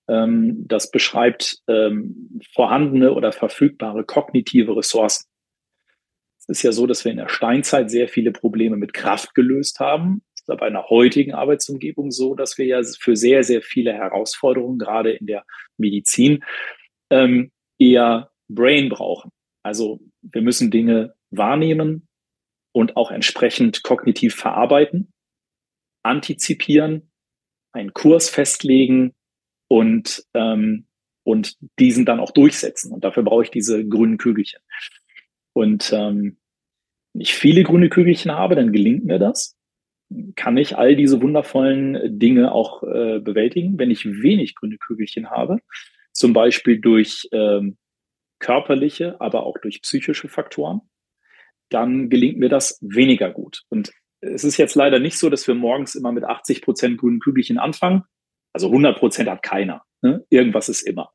[0.07, 5.25] Ähm, das beschreibt ähm, vorhandene oder verfügbare kognitive Ressourcen.
[6.39, 9.79] Es ist ja so, dass wir in der Steinzeit sehr viele Probleme mit Kraft gelöst
[9.79, 10.23] haben
[10.55, 15.27] bei einer heutigen Arbeitsumgebung so, dass wir ja für sehr, sehr viele Herausforderungen, gerade in
[15.27, 15.45] der
[15.77, 16.43] Medizin,
[17.09, 19.31] ähm, eher Brain brauchen.
[19.63, 22.07] Also wir müssen Dinge wahrnehmen
[22.71, 25.11] und auch entsprechend kognitiv verarbeiten,
[26.03, 27.11] antizipieren,
[27.71, 29.13] einen Kurs festlegen
[29.67, 30.87] und, ähm,
[31.23, 32.91] und diesen dann auch durchsetzen.
[32.91, 34.61] Und dafür brauche ich diese grünen Kügelchen.
[35.53, 36.37] Und ähm,
[37.13, 39.58] wenn ich viele grüne Kügelchen habe, dann gelingt mir das.
[40.35, 43.77] Kann ich all diese wundervollen Dinge auch äh, bewältigen.
[43.77, 45.59] Wenn ich wenig grüne Kügelchen habe,
[46.13, 47.77] zum Beispiel durch ähm,
[48.39, 50.81] körperliche, aber auch durch psychische Faktoren,
[51.69, 53.63] dann gelingt mir das weniger gut.
[53.69, 53.91] Und
[54.21, 57.57] es ist jetzt leider nicht so, dass wir morgens immer mit 80 Prozent grünen Kügelchen
[57.57, 58.03] anfangen.
[58.53, 59.83] Also 100 Prozent hat keiner.
[60.01, 60.25] Ne?
[60.29, 61.11] Irgendwas ist immer.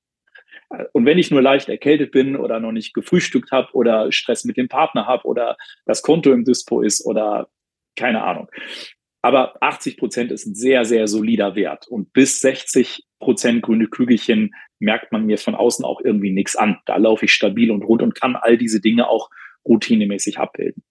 [0.93, 4.57] Und wenn ich nur leicht erkältet bin oder noch nicht gefrühstückt habe oder Stress mit
[4.57, 7.49] dem Partner habe oder das Konto im Dispo ist oder
[7.97, 8.49] keine Ahnung.
[9.23, 11.87] Aber 80 Prozent ist ein sehr, sehr solider Wert.
[11.89, 16.79] Und bis 60 Prozent grüne Kügelchen merkt man mir von außen auch irgendwie nichts an.
[16.85, 19.31] Da laufe ich stabil und rund und kann all diese Dinge auch
[19.67, 20.83] routinemäßig abbilden.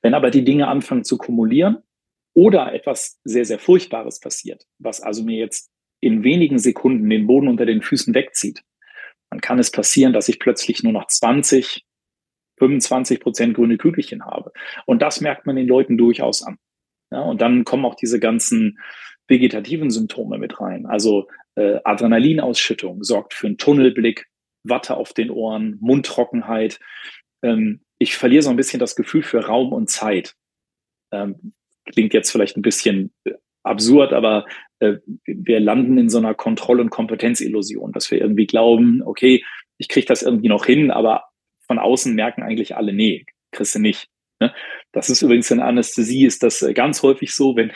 [0.00, 1.82] Wenn aber die Dinge anfangen zu kumulieren
[2.34, 5.70] oder etwas sehr, sehr Furchtbares passiert, was also mir jetzt
[6.00, 8.62] in wenigen Sekunden den Boden unter den Füßen wegzieht,
[9.28, 11.84] dann kann es passieren, dass ich plötzlich nur noch 20,
[12.60, 14.52] 25 Prozent grüne Kügelchen habe.
[14.86, 16.58] Und das merkt man den Leuten durchaus an.
[17.10, 18.78] Ja, und dann kommen auch diese ganzen
[19.26, 20.86] vegetativen Symptome mit rein.
[20.86, 24.26] Also äh, Adrenalinausschüttung sorgt für einen Tunnelblick,
[24.62, 26.78] Watte auf den Ohren, Mundtrockenheit.
[27.42, 30.34] Ähm, ich verliere so ein bisschen das Gefühl für Raum und Zeit.
[31.12, 31.54] Ähm,
[31.86, 33.32] klingt jetzt vielleicht ein bisschen äh,
[33.62, 34.46] absurd, aber
[34.78, 39.44] äh, wir landen in so einer Kontroll- und Kompetenzillusion, dass wir irgendwie glauben, okay,
[39.78, 41.29] ich kriege das irgendwie noch hin, aber
[41.70, 44.08] von außen merken eigentlich alle, nee, kriegst du nicht.
[44.40, 44.52] Ne?
[44.90, 47.70] Das ist übrigens in Anästhesie ist das äh, ganz häufig so, wenn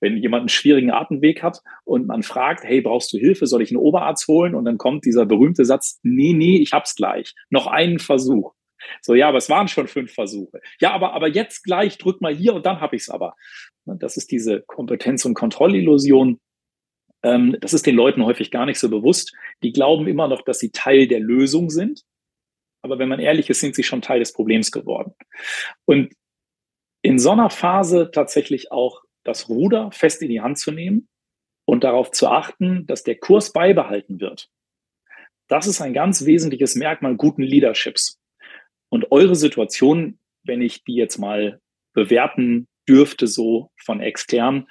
[0.00, 3.46] wenn jemand einen schwierigen Atemweg hat und man fragt, hey, brauchst du Hilfe?
[3.46, 4.56] Soll ich einen Oberarzt holen?
[4.56, 7.32] Und dann kommt dieser berühmte Satz, nee, nee, ich hab's gleich.
[7.48, 8.54] Noch einen Versuch.
[9.02, 10.60] So, ja, aber es waren schon fünf Versuche.
[10.80, 13.36] Ja, aber, aber jetzt gleich drück mal hier und dann hab ich's aber.
[13.84, 16.40] Das ist diese Kompetenz- und Kontrollillusion.
[17.22, 19.32] Ähm, das ist den Leuten häufig gar nicht so bewusst.
[19.62, 22.02] Die glauben immer noch, dass sie Teil der Lösung sind.
[22.82, 25.14] Aber wenn man ehrlich ist, sind sie schon Teil des Problems geworden.
[25.84, 26.12] Und
[27.02, 31.08] in so einer Phase tatsächlich auch das Ruder fest in die Hand zu nehmen
[31.64, 34.48] und darauf zu achten, dass der Kurs beibehalten wird.
[35.48, 38.18] Das ist ein ganz wesentliches Merkmal guten Leaderships.
[38.88, 41.60] Und eure Situation, wenn ich die jetzt mal
[41.92, 44.66] bewerten dürfte, so von extern,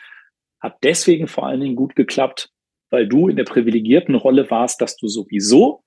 [0.59, 2.51] hat deswegen vor allen Dingen gut geklappt,
[2.89, 5.83] weil du in der privilegierten Rolle warst, dass du sowieso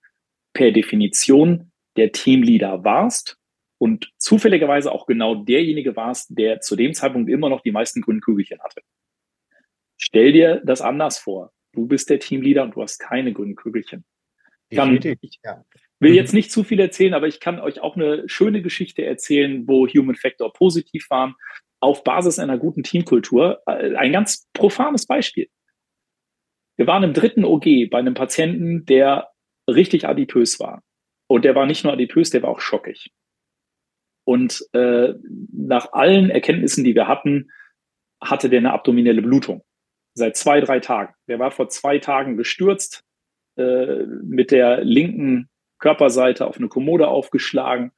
[0.52, 3.38] per Definition der Teamleader warst
[3.78, 8.20] und zufälligerweise auch genau derjenige warst, der zu dem Zeitpunkt immer noch die meisten grünen
[8.20, 8.82] Kügelchen hatte.
[9.96, 11.52] Stell dir das anders vor.
[11.72, 14.04] Du bist der Teamleader und du hast keine grünen Kügelchen.
[14.74, 15.40] Kann, ich
[16.00, 16.16] will mhm.
[16.16, 19.86] jetzt nicht zu viel erzählen, aber ich kann euch auch eine schöne Geschichte erzählen, wo
[19.86, 21.34] Human Factor positiv waren,
[21.80, 23.62] auf Basis einer guten Teamkultur.
[23.66, 25.48] Äh, ein ganz profanes Beispiel.
[26.76, 29.28] Wir waren im dritten OG bei einem Patienten, der
[29.68, 30.82] richtig adipös war.
[31.26, 33.12] Und der war nicht nur adipös, der war auch schockig.
[34.24, 35.14] Und äh,
[35.52, 37.50] nach allen Erkenntnissen, die wir hatten,
[38.20, 39.62] hatte der eine abdominelle Blutung.
[40.14, 41.14] Seit zwei, drei Tagen.
[41.28, 43.04] Der war vor zwei Tagen gestürzt,
[43.56, 45.48] äh, mit der linken
[45.78, 47.92] Körperseite auf eine Kommode aufgeschlagen.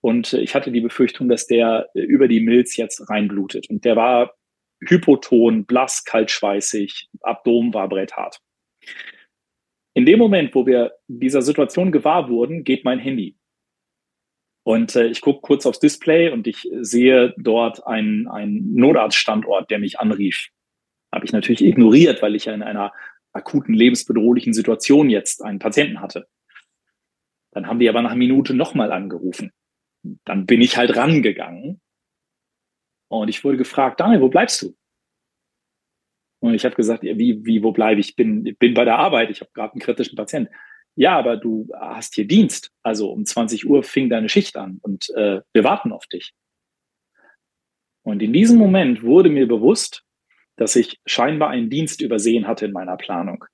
[0.00, 3.70] Und ich hatte die Befürchtung, dass der über die Milz jetzt reinblutet.
[3.70, 4.34] Und der war
[4.80, 8.40] hypoton, blass, kaltschweißig, Abdomen war bretthart.
[9.94, 13.36] In dem Moment, wo wir dieser Situation gewahr wurden, geht mein Handy.
[14.64, 19.78] Und äh, ich gucke kurz aufs Display und ich sehe dort einen, einen Notarztstandort, der
[19.78, 20.48] mich anrief.
[21.12, 22.92] Habe ich natürlich ignoriert, weil ich ja in einer
[23.32, 26.26] akuten lebensbedrohlichen Situation jetzt einen Patienten hatte.
[27.52, 29.52] Dann haben die aber nach einer Minute nochmal angerufen.
[30.24, 31.80] Dann bin ich halt rangegangen
[33.08, 34.74] und ich wurde gefragt, Daniel, wo bleibst du?
[36.44, 38.16] Und ich habe gesagt, wie, wie, wo bleibe ich?
[38.16, 40.50] Bin, bin bei der Arbeit, ich habe gerade einen kritischen Patienten
[40.96, 42.70] ja, aber du hast hier Dienst.
[42.82, 46.32] Also um 20 Uhr fing deine Schicht an und äh, wir warten auf dich.
[48.02, 50.04] Und in diesem Moment wurde mir bewusst,
[50.56, 53.44] dass ich scheinbar einen Dienst übersehen hatte in meiner Planung.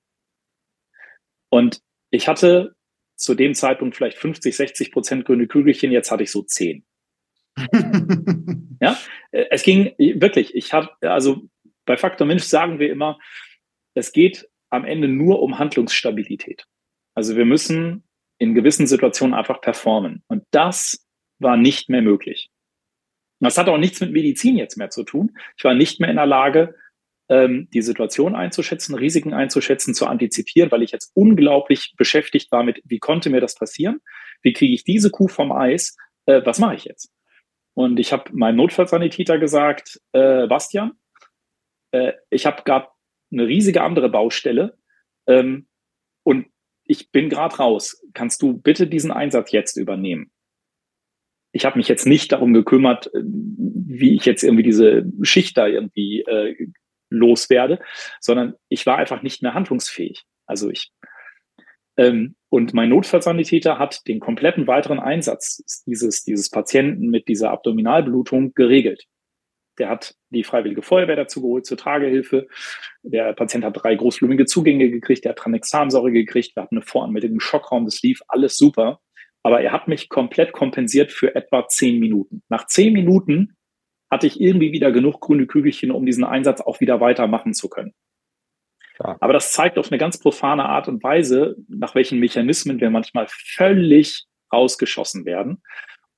[1.49, 1.81] Und
[2.11, 2.75] ich hatte
[3.15, 6.85] zu dem Zeitpunkt vielleicht 50, 60 Prozent grüne Kügelchen, jetzt hatte ich so 10.
[8.81, 8.97] ja,
[9.31, 11.49] äh, es ging wirklich, ich habe, also
[11.85, 13.19] bei Faktor Mensch sagen wir immer,
[13.93, 16.65] es geht am Ende nur um Handlungsstabilität.
[17.13, 18.03] Also wir müssen
[18.37, 20.23] in gewissen Situationen einfach performen.
[20.27, 21.05] Und das
[21.39, 22.49] war nicht mehr möglich.
[23.39, 25.35] Das hat auch nichts mit Medizin jetzt mehr zu tun.
[25.57, 26.75] Ich war nicht mehr in der Lage,
[27.27, 32.81] ähm, die Situation einzuschätzen, Risiken einzuschätzen, zu antizipieren, weil ich jetzt unglaublich beschäftigt war mit,
[32.85, 33.99] wie konnte mir das passieren?
[34.41, 35.97] Wie kriege ich diese Kuh vom Eis?
[36.25, 37.11] äh, was mache ich jetzt?
[37.73, 40.93] Und ich habe meinem Notfallsanitäter gesagt, äh, Bastian,
[41.91, 42.87] äh, ich habe gerade
[43.31, 44.77] eine riesige andere Baustelle
[45.27, 45.67] ähm,
[46.23, 46.47] und
[46.83, 48.03] ich bin gerade raus.
[48.13, 50.31] Kannst du bitte diesen Einsatz jetzt übernehmen?
[51.53, 55.67] Ich habe mich jetzt nicht darum gekümmert, äh, wie ich jetzt irgendwie diese Schicht da
[55.67, 56.55] irgendwie äh,
[57.09, 57.79] loswerde,
[58.19, 60.23] sondern ich war einfach nicht mehr handlungsfähig.
[60.45, 60.91] Also ich
[61.97, 68.53] ähm, und mein Notfallsanitäter hat den kompletten weiteren Einsatz dieses, dieses Patienten mit dieser Abdominalblutung
[68.53, 69.05] geregelt.
[69.81, 72.47] Der hat die Freiwillige Feuerwehr dazu geholt zur Tragehilfe.
[73.01, 77.31] Der Patient hat drei großblumige Zugänge gekriegt, der hat Tranexamsäure gekriegt, wir hatten eine Voranmeldung
[77.31, 78.99] im Schockraum, das lief alles super.
[79.41, 82.43] Aber er hat mich komplett kompensiert für etwa zehn Minuten.
[82.47, 83.55] Nach zehn Minuten
[84.11, 87.95] hatte ich irgendwie wieder genug grüne Kügelchen, um diesen Einsatz auch wieder weitermachen zu können.
[88.99, 89.17] Ja.
[89.19, 93.25] Aber das zeigt auf eine ganz profane Art und Weise, nach welchen Mechanismen wir manchmal
[93.27, 95.63] völlig rausgeschossen werden.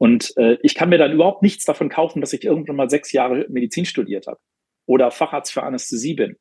[0.04, 3.14] Und äh, ich kann mir dann überhaupt nichts davon kaufen, dass ich irgendwann mal sechs
[3.14, 4.38] Jahre Medizin studiert habe
[4.86, 6.36] oder Facharzt für Anästhesie bin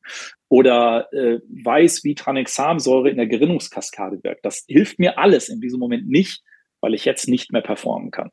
[0.49, 4.43] oder äh, weiß, wie Tranexamsäure in der Gerinnungskaskade wirkt.
[4.43, 6.43] Das hilft mir alles in diesem Moment nicht,
[6.81, 8.31] weil ich jetzt nicht mehr performen kann.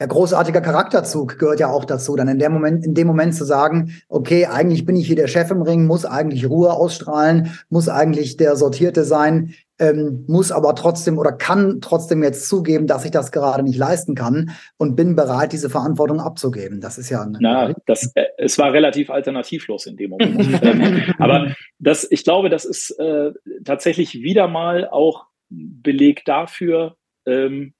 [0.00, 3.44] Ja, großartiger Charakterzug gehört ja auch dazu, dann in dem Moment, in dem Moment zu
[3.44, 7.88] sagen, okay, eigentlich bin ich hier der Chef im Ring, muss eigentlich Ruhe ausstrahlen, muss
[7.88, 13.10] eigentlich der Sortierte sein, ähm, muss aber trotzdem oder kann trotzdem jetzt zugeben, dass ich
[13.10, 16.80] das gerade nicht leisten kann und bin bereit, diese Verantwortung abzugeben.
[16.80, 20.36] Das ist ja Na, das, äh, es war relativ alternativlos in dem Moment.
[20.66, 23.30] Ähm, aber das, ich glaube, das ist äh,
[23.64, 26.96] tatsächlich wieder mal auch Beleg dafür,
[27.26, 27.74] ähm,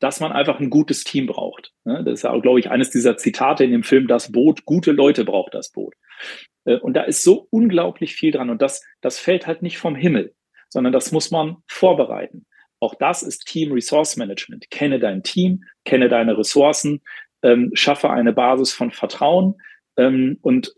[0.00, 1.72] dass man einfach ein gutes Team braucht.
[1.84, 2.02] Ne?
[2.04, 4.64] Das ist ja auch, glaube ich, eines dieser Zitate in dem Film Das Boot.
[4.64, 5.94] Gute Leute braucht das Boot.
[6.64, 8.50] Äh, und da ist so unglaublich viel dran.
[8.50, 10.34] Und das, das fällt halt nicht vom Himmel,
[10.68, 12.46] sondern das muss man vorbereiten.
[12.80, 14.70] Auch das ist Team Resource Management.
[14.70, 17.02] Kenne dein Team, kenne deine Ressourcen,
[17.42, 19.56] ähm, schaffe eine Basis von Vertrauen.
[19.96, 20.74] Ähm, und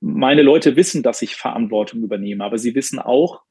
[0.00, 3.42] meine Leute wissen, dass ich Verantwortung übernehme, aber sie wissen auch,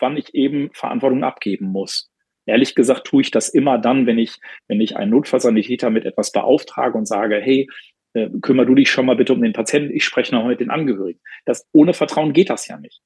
[0.00, 2.10] wann ich eben Verantwortung abgeben muss.
[2.46, 4.36] Ehrlich gesagt tue ich das immer dann, wenn ich,
[4.68, 7.68] wenn ich einen Notfallsanitäter mit etwas beauftrage und sage, hey,
[8.14, 10.70] äh, kümmer du dich schon mal bitte um den Patienten, ich spreche noch mit den
[10.70, 11.20] Angehörigen.
[11.44, 13.02] Das, ohne Vertrauen geht das ja nicht.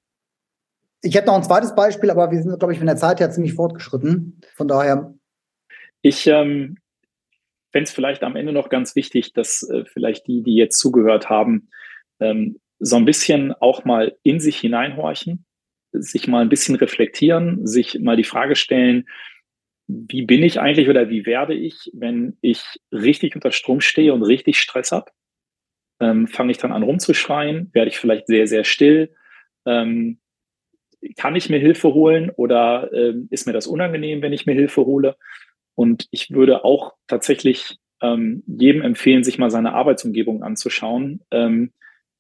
[1.03, 3.30] Ich hätte noch ein zweites Beispiel, aber wir sind, glaube ich, von der Zeit her
[3.30, 4.40] ziemlich fortgeschritten.
[4.55, 5.12] Von daher.
[6.00, 6.78] Ich ähm,
[7.72, 11.28] fände es vielleicht am Ende noch ganz wichtig, dass äh, vielleicht die, die jetzt zugehört
[11.28, 11.68] haben,
[12.20, 15.44] ähm, so ein bisschen auch mal in sich hineinhorchen,
[15.92, 19.07] sich mal ein bisschen reflektieren, sich mal die Frage stellen,
[19.88, 24.22] wie bin ich eigentlich oder wie werde ich, wenn ich richtig unter Strom stehe und
[24.22, 25.11] richtig Stress habe?
[26.00, 27.70] Ähm, Fange ich dann an rumzuschreien?
[27.72, 29.14] Werde ich vielleicht sehr, sehr still?
[29.66, 30.18] Ähm,
[31.16, 34.84] kann ich mir Hilfe holen oder ähm, ist mir das unangenehm, wenn ich mir Hilfe
[34.84, 35.16] hole?
[35.74, 41.72] Und ich würde auch tatsächlich ähm, jedem empfehlen, sich mal seine Arbeitsumgebung anzuschauen, ähm,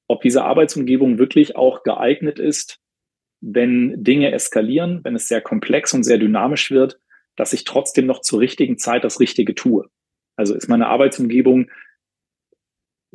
[0.08, 2.78] ob diese Arbeitsumgebung wirklich auch geeignet ist,
[3.40, 6.98] wenn Dinge eskalieren, wenn es sehr komplex und sehr dynamisch wird,
[7.36, 9.88] dass ich trotzdem noch zur richtigen Zeit das Richtige tue.
[10.36, 11.70] Also ist meine Arbeitsumgebung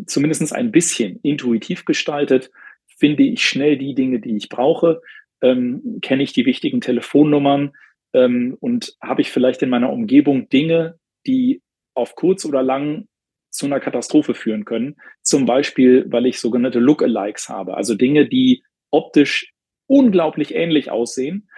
[0.06, 2.52] zumindest ein bisschen intuitiv gestaltet,
[2.86, 5.02] finde ich schnell die Dinge, die ich brauche,
[5.42, 7.74] ähm, kenne ich die wichtigen Telefonnummern
[8.14, 11.62] ähm, und habe ich vielleicht in meiner Umgebung Dinge, die
[11.94, 13.08] auf kurz oder lang
[13.50, 14.96] zu einer Katastrophe führen können.
[15.22, 19.54] Zum Beispiel, weil ich sogenannte Lookalikes habe, also Dinge, die optisch
[19.88, 21.50] unglaublich ähnlich aussehen,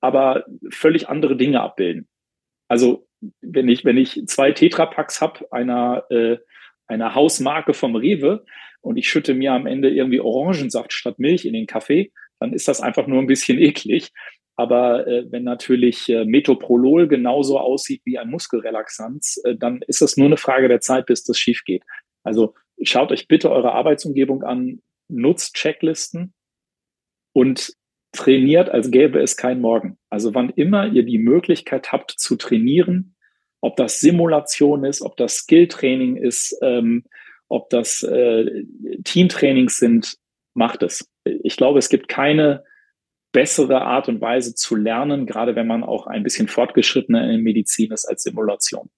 [0.00, 2.08] aber völlig andere Dinge abbilden.
[2.68, 3.06] Also
[3.40, 6.38] wenn ich, wenn ich zwei Tetrapacks habe, einer, äh,
[6.86, 8.44] einer Hausmarke vom Rewe
[8.80, 12.12] und ich schütte mir am Ende irgendwie Orangensaft statt Milch in den Kaffee,
[12.42, 14.10] dann ist das einfach nur ein bisschen eklig.
[14.54, 20.16] Aber äh, wenn natürlich äh, Metoprolol genauso aussieht wie ein Muskelrelaxanz, äh, dann ist es
[20.16, 21.84] nur eine Frage der Zeit, bis das schief geht.
[22.22, 26.34] Also schaut euch bitte eure Arbeitsumgebung an, nutzt Checklisten
[27.32, 27.72] und
[28.12, 29.98] trainiert, als gäbe es kein Morgen.
[30.10, 33.16] Also wann immer ihr die Möglichkeit habt zu trainieren,
[33.62, 37.04] ob das Simulation ist, ob das Skilltraining ist, ähm,
[37.48, 38.64] ob das äh,
[39.04, 40.16] Teamtrainings sind,
[40.52, 41.08] macht es.
[41.24, 42.64] Ich glaube, es gibt keine
[43.32, 47.90] bessere Art und Weise zu lernen, gerade wenn man auch ein bisschen fortgeschrittener in Medizin
[47.90, 48.90] ist als Simulation.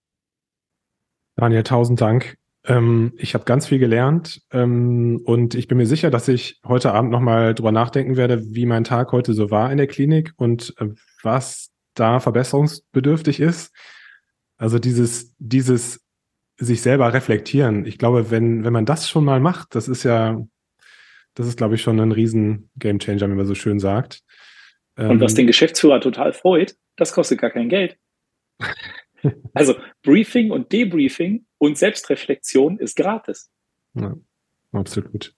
[1.36, 2.36] Daniel, tausend Dank.
[2.66, 6.92] Ähm, ich habe ganz viel gelernt ähm, und ich bin mir sicher, dass ich heute
[6.92, 10.74] Abend nochmal drüber nachdenken werde, wie mein Tag heute so war in der Klinik und
[10.78, 10.88] äh,
[11.22, 13.72] was da verbesserungsbedürftig ist.
[14.56, 16.04] Also dieses, dieses
[16.56, 17.84] sich selber reflektieren.
[17.84, 20.40] Ich glaube, wenn, wenn man das schon mal macht, das ist ja,
[21.35, 24.22] das ist, glaube ich, schon ein riesen Gamechanger, wie man so schön sagt.
[24.97, 27.97] Und was ähm, den Geschäftsführer total freut, das kostet gar kein Geld.
[29.55, 33.51] Also Briefing und Debriefing und Selbstreflexion ist gratis.
[33.95, 34.14] Ja,
[34.72, 35.35] absolut.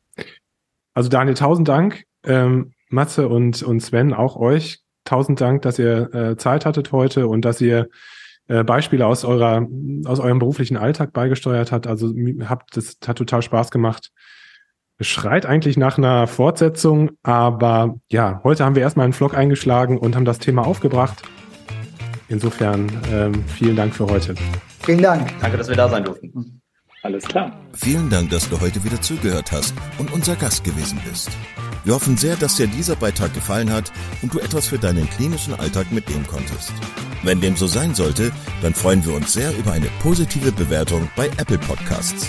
[0.92, 2.04] Also Daniel, tausend Dank.
[2.24, 7.28] Ähm, Matze und, und Sven, auch euch tausend Dank, dass ihr äh, Zeit hattet heute
[7.28, 7.88] und dass ihr
[8.48, 9.66] äh, Beispiele aus eurer
[10.04, 11.86] aus eurem beruflichen Alltag beigesteuert habt.
[11.86, 12.12] Also
[12.44, 14.10] habt das hat total Spaß gemacht.
[15.00, 20.16] Schreit eigentlich nach einer Fortsetzung, aber ja, heute haben wir erstmal einen Vlog eingeschlagen und
[20.16, 21.22] haben das Thema aufgebracht.
[22.28, 24.34] Insofern ähm, vielen Dank für heute.
[24.80, 25.32] Vielen Dank.
[25.40, 26.60] Danke, dass wir da sein durften.
[27.02, 27.52] Alles klar.
[27.74, 31.30] Vielen Dank, dass du heute wieder zugehört hast und unser Gast gewesen bist.
[31.84, 33.92] Wir hoffen sehr, dass dir dieser Beitrag gefallen hat
[34.22, 36.72] und du etwas für deinen klinischen Alltag mitnehmen konntest.
[37.22, 41.26] Wenn dem so sein sollte, dann freuen wir uns sehr über eine positive Bewertung bei
[41.38, 42.28] Apple Podcasts.